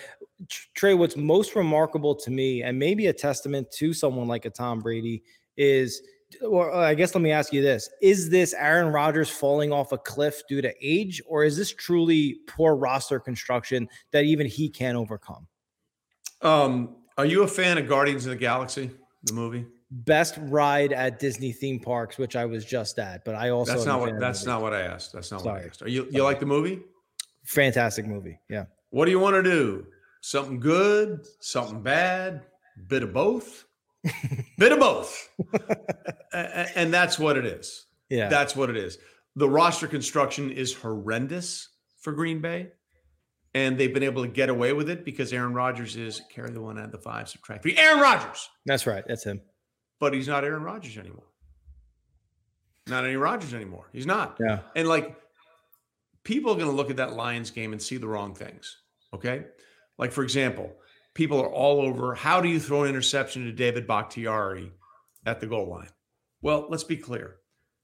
[0.75, 4.81] Trey, what's most remarkable to me, and maybe a testament to someone like a Tom
[4.81, 5.23] Brady,
[5.57, 6.03] is
[6.43, 9.99] well, I guess let me ask you this: Is this Aaron Rodgers falling off a
[9.99, 14.97] cliff due to age, or is this truly poor roster construction that even he can't
[14.97, 15.47] overcome?
[16.43, 18.91] Um, are you a fan of Guardians of the Galaxy,
[19.25, 19.67] the movie?
[19.91, 23.87] Best ride at Disney theme parks, which I was just at, but I also that's
[23.87, 25.13] not what that's not what I asked.
[25.13, 25.55] That's not Sorry.
[25.55, 25.83] what I asked.
[25.83, 26.83] Are you you like the movie?
[27.45, 28.41] Fantastic movie.
[28.49, 28.65] Yeah.
[28.91, 29.87] What do you want to do?
[30.23, 32.47] Something good, something bad,
[32.89, 33.66] bit of both?
[34.59, 35.29] Bit of both.
[36.33, 37.87] and that's what it is.
[38.09, 38.29] Yeah.
[38.29, 38.99] That's what it is.
[39.35, 41.69] The roster construction is horrendous
[42.01, 42.69] for Green Bay.
[43.55, 46.61] And they've been able to get away with it because Aaron Rodgers is carry the
[46.61, 47.75] one out of the five, subtract three.
[47.77, 48.51] Aaron Rodgers.
[48.67, 49.03] That's right.
[49.07, 49.41] That's him.
[49.99, 51.25] But he's not Aaron Rodgers anymore.
[52.87, 53.89] Not any Rodgers anymore.
[53.93, 54.37] He's not.
[54.39, 54.61] Yeah.
[54.75, 55.17] And like
[56.23, 58.77] people are going to look at that Lions game and see the wrong things.
[59.15, 59.45] Okay.
[59.97, 60.71] Like, for example,
[61.17, 62.15] people are all over.
[62.15, 64.71] How do you throw an interception to David Bakhtiari
[65.25, 65.89] at the goal line?
[66.43, 67.39] Well, let's be clear.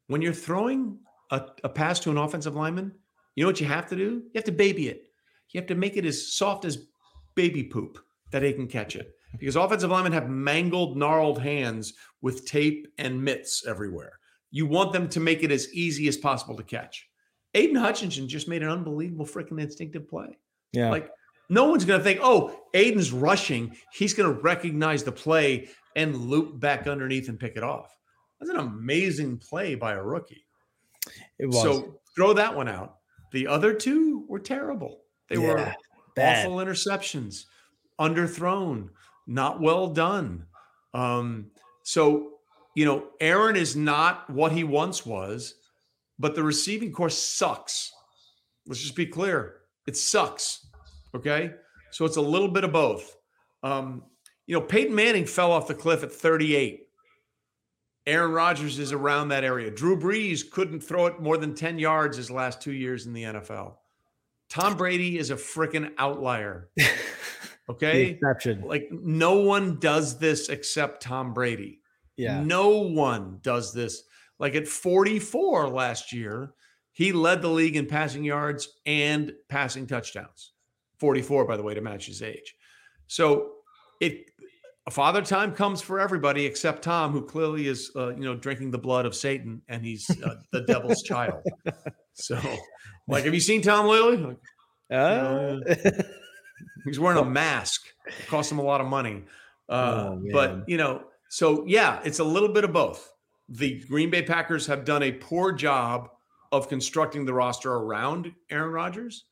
[0.07, 0.99] When you're throwing
[1.31, 2.93] a, a pass to an offensive lineman,
[3.35, 4.23] you know what you have to do?
[4.23, 5.07] You have to baby it.
[5.51, 6.87] You have to make it as soft as
[7.35, 7.99] baby poop.
[8.33, 13.23] that he can catch it because offensive linemen have mangled, gnarled hands with tape and
[13.23, 14.19] mitts everywhere.
[14.51, 17.09] You want them to make it as easy as possible to catch.
[17.55, 20.37] Aidan Hutchinson just made an unbelievable freaking instinctive play.
[20.73, 20.91] Yeah.
[20.91, 21.11] Like
[21.53, 23.77] no one's going to think, oh, Aidan's rushing.
[23.93, 27.95] He's going to recognize the play and loop back underneath and pick it off.
[28.41, 30.47] That's an amazing play by a rookie.
[31.39, 31.61] It was.
[31.61, 32.97] So throw that one out.
[33.33, 35.03] The other two were terrible.
[35.29, 35.75] They Yeah, were
[36.17, 36.47] bad.
[36.47, 37.45] awful interceptions,
[38.01, 38.89] underthrown,
[39.27, 40.47] not well done.
[40.95, 41.51] Um,
[41.83, 42.39] so,
[42.75, 45.55] you know, Aaron is not what he once was,
[46.19, 47.93] but the receiving course sucks.
[48.67, 49.61] Let's just be clear.
[49.87, 50.67] It sucks.
[51.15, 51.53] Okay.
[51.91, 53.17] So it's a little bit of both.
[53.63, 54.05] Um,
[54.47, 56.81] you know, Peyton Manning fell off the cliff at 38.
[58.07, 59.71] Aaron Rodgers is around that area.
[59.71, 63.23] Drew Brees couldn't throw it more than 10 yards his last two years in the
[63.23, 63.77] NFL.
[64.49, 66.71] Tom Brady is a freaking outlier.
[67.69, 68.03] Okay.
[68.11, 68.63] exception.
[68.63, 71.81] Like no one does this except Tom Brady.
[72.17, 72.43] Yeah.
[72.43, 74.03] No one does this.
[74.39, 76.55] Like at 44 last year,
[76.93, 80.52] he led the league in passing yards and passing touchdowns.
[81.03, 82.55] 44, by the way, to match his age.
[83.09, 83.55] So
[84.01, 84.25] it
[84.87, 88.71] a father time comes for everybody except Tom, who clearly is uh, you know drinking
[88.71, 91.43] the blood of Satan and he's uh, the devil's child.
[92.15, 92.39] So,
[93.09, 94.17] like, have you seen Tom lately?
[94.17, 94.39] Like,
[94.91, 95.57] Uh,
[96.85, 97.81] He's wearing a mask.
[98.07, 99.25] It costs him a lot of money.
[99.69, 103.11] Uh, Oh, but you know, so yeah, it's a little bit of both.
[103.49, 106.09] The Green Bay Packers have done a poor job
[106.53, 109.25] of constructing the roster around Aaron Rodgers,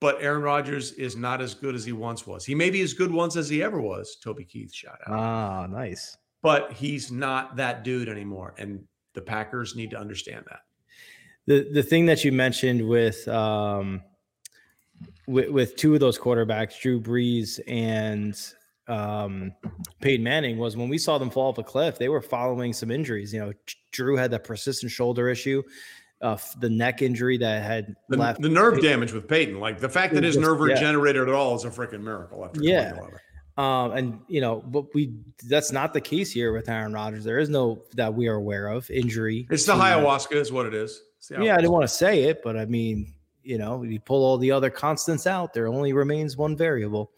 [0.00, 2.44] but Aaron Rodgers is not as good as he once was.
[2.44, 4.16] He may be as good once as he ever was.
[4.22, 6.16] Toby Keith shout out, ah, nice.
[6.42, 8.84] but he's not that dude anymore, and
[9.14, 10.60] the Packers need to understand that.
[11.46, 14.02] The the thing that you mentioned with um
[15.26, 18.38] with, with two of those quarterbacks, Drew Brees and
[18.86, 19.52] um
[20.00, 22.90] Peyton Manning, was when we saw them fall off a cliff, they were following some
[22.90, 23.32] injuries.
[23.32, 23.52] You know,
[23.92, 25.62] Drew had that persistent shoulder issue,
[26.20, 28.40] uh, the neck injury that had The, left.
[28.42, 30.74] the nerve damage with Peyton, like the fact that his Just- nerve yeah.
[30.74, 32.44] regenerated at all, is a freaking miracle.
[32.44, 32.98] After Yeah.
[33.56, 35.14] Um, and you know, but we
[35.48, 37.24] that's not the case here with Aaron Rodgers.
[37.24, 39.48] There is no that we are aware of injury.
[39.50, 41.02] It's the ayahuasca, is what it is.
[41.30, 43.12] Yeah, I didn't want to say it, but I mean,
[43.42, 47.10] you know, you pull all the other constants out, there only remains one variable.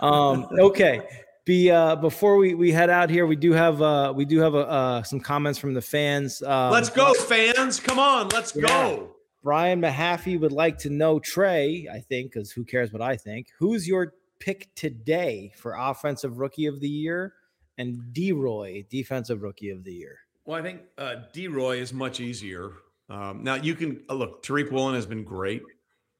[0.00, 1.02] Um, okay.
[1.48, 4.54] Be uh, before we, we head out here, we do have uh, we do have
[4.54, 6.42] uh, uh, some comments from the fans.
[6.42, 7.80] Um, Let's go, fans!
[7.80, 8.66] Come on, let's Yeah.
[8.66, 9.16] go.
[9.42, 11.88] Brian Mahaffey would like to know Trey.
[11.90, 13.46] I think because who cares what I think?
[13.58, 17.32] Who's your pick today for offensive rookie of the year
[17.78, 20.18] and D Roy defensive rookie of the year?
[20.44, 21.48] Well, I think uh, D.
[21.48, 22.72] Roy is much easier.
[23.08, 24.44] Um, now you can uh, look.
[24.44, 25.62] Tariq Woolen has been great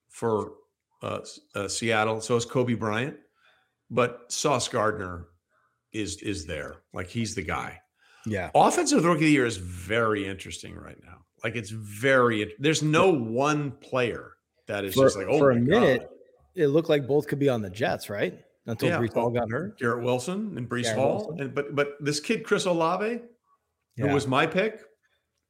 [0.09, 0.53] for
[1.03, 1.21] uh,
[1.55, 2.23] uh, Seattle.
[2.23, 3.17] So is Coby Bryant,
[3.91, 5.27] but Sauce Gardner
[5.93, 6.77] is is there.
[6.93, 7.81] Like he's the guy.
[8.27, 11.19] Yeah, Offensive rookie of the year is very interesting right now.
[11.43, 12.55] Like it's very.
[12.59, 14.33] There's no one player
[14.67, 16.09] that is for, just like oh for a minute, God.
[16.55, 18.39] it looked like both could be on the Jets, right?
[18.67, 19.79] Until Yeah, Breece Hall got hurt.
[19.79, 21.41] Garrett Wilson and Breece Garrett Hall, Wilson.
[21.41, 23.21] and but but this kid Chris Olave,
[23.97, 24.81] who was my pick,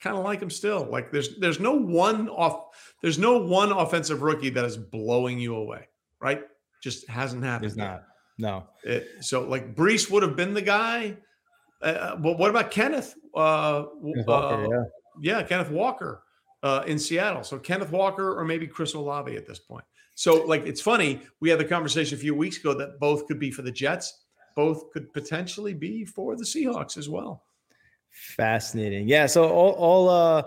[0.00, 0.86] kind of like him still.
[0.90, 2.66] Like there's there's no one off
[3.02, 5.88] there's no one offensive rookie that is blowing you away,
[6.20, 6.42] right?
[6.82, 7.76] Just hasn't happened.
[7.76, 8.04] Not.
[8.38, 8.64] No.
[8.84, 11.16] It- so like Breece would have been the guy.
[11.82, 13.14] Uh, but what about Kenneth?
[13.34, 14.82] Uh, Kenneth uh, yeah.
[15.20, 16.22] yeah, Kenneth Walker
[16.62, 17.44] uh, in Seattle.
[17.44, 19.84] So Kenneth Walker or maybe Chris Olave at this point.
[20.14, 23.38] So like it's funny, we had the conversation a few weeks ago that both could
[23.38, 24.24] be for the Jets,
[24.56, 27.44] both could potentially be for the Seahawks as well.
[28.10, 29.06] Fascinating.
[29.08, 29.26] Yeah.
[29.26, 30.42] So all, all, uh,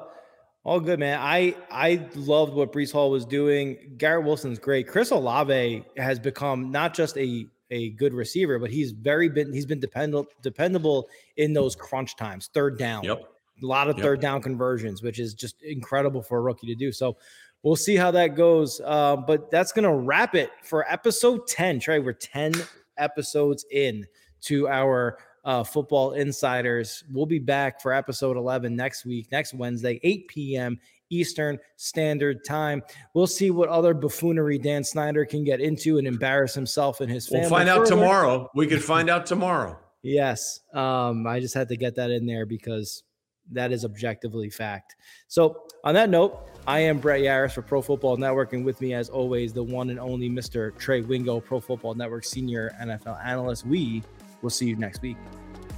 [0.64, 1.18] all good, man.
[1.20, 3.96] I I loved what Breece Hall was doing.
[3.98, 4.88] Garrett Wilson's great.
[4.88, 9.66] Chris Olave has become not just a a good receiver, but he's very been he's
[9.66, 13.04] been dependable dependable in those crunch times, third down.
[13.04, 13.24] Yep.
[13.64, 14.04] A lot of Yep.
[14.04, 16.92] third down conversions, which is just incredible for a rookie to do.
[16.92, 17.18] So
[17.64, 18.82] we'll see how that goes.
[18.84, 21.80] Uh, but that's gonna wrap it for episode 10.
[21.80, 22.54] Trey, we're 10
[22.98, 24.06] episodes in
[24.42, 27.04] to our uh, football insiders.
[27.12, 30.80] We'll be back for episode 11 next week, next Wednesday, 8 p.m.
[31.12, 32.82] Eastern Standard Time.
[33.14, 37.28] We'll see what other buffoonery Dan Snyder can get into and embarrass himself and his
[37.28, 37.42] family.
[37.42, 38.50] We'll find out tomorrow.
[38.56, 39.78] We could find out tomorrow.
[40.02, 40.62] Yes.
[40.74, 43.04] Um, I just had to get that in there because
[43.52, 44.96] that is objectively fact.
[45.28, 48.94] So, on that note, I am Brett Yarris for Pro Football Network, and with me,
[48.94, 50.78] as always, the one and only Mr.
[50.78, 53.66] Trey Wingo, Pro Football Network senior NFL analyst.
[53.66, 54.04] We
[54.42, 55.18] will see you next week.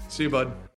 [0.07, 0.53] See you, bud.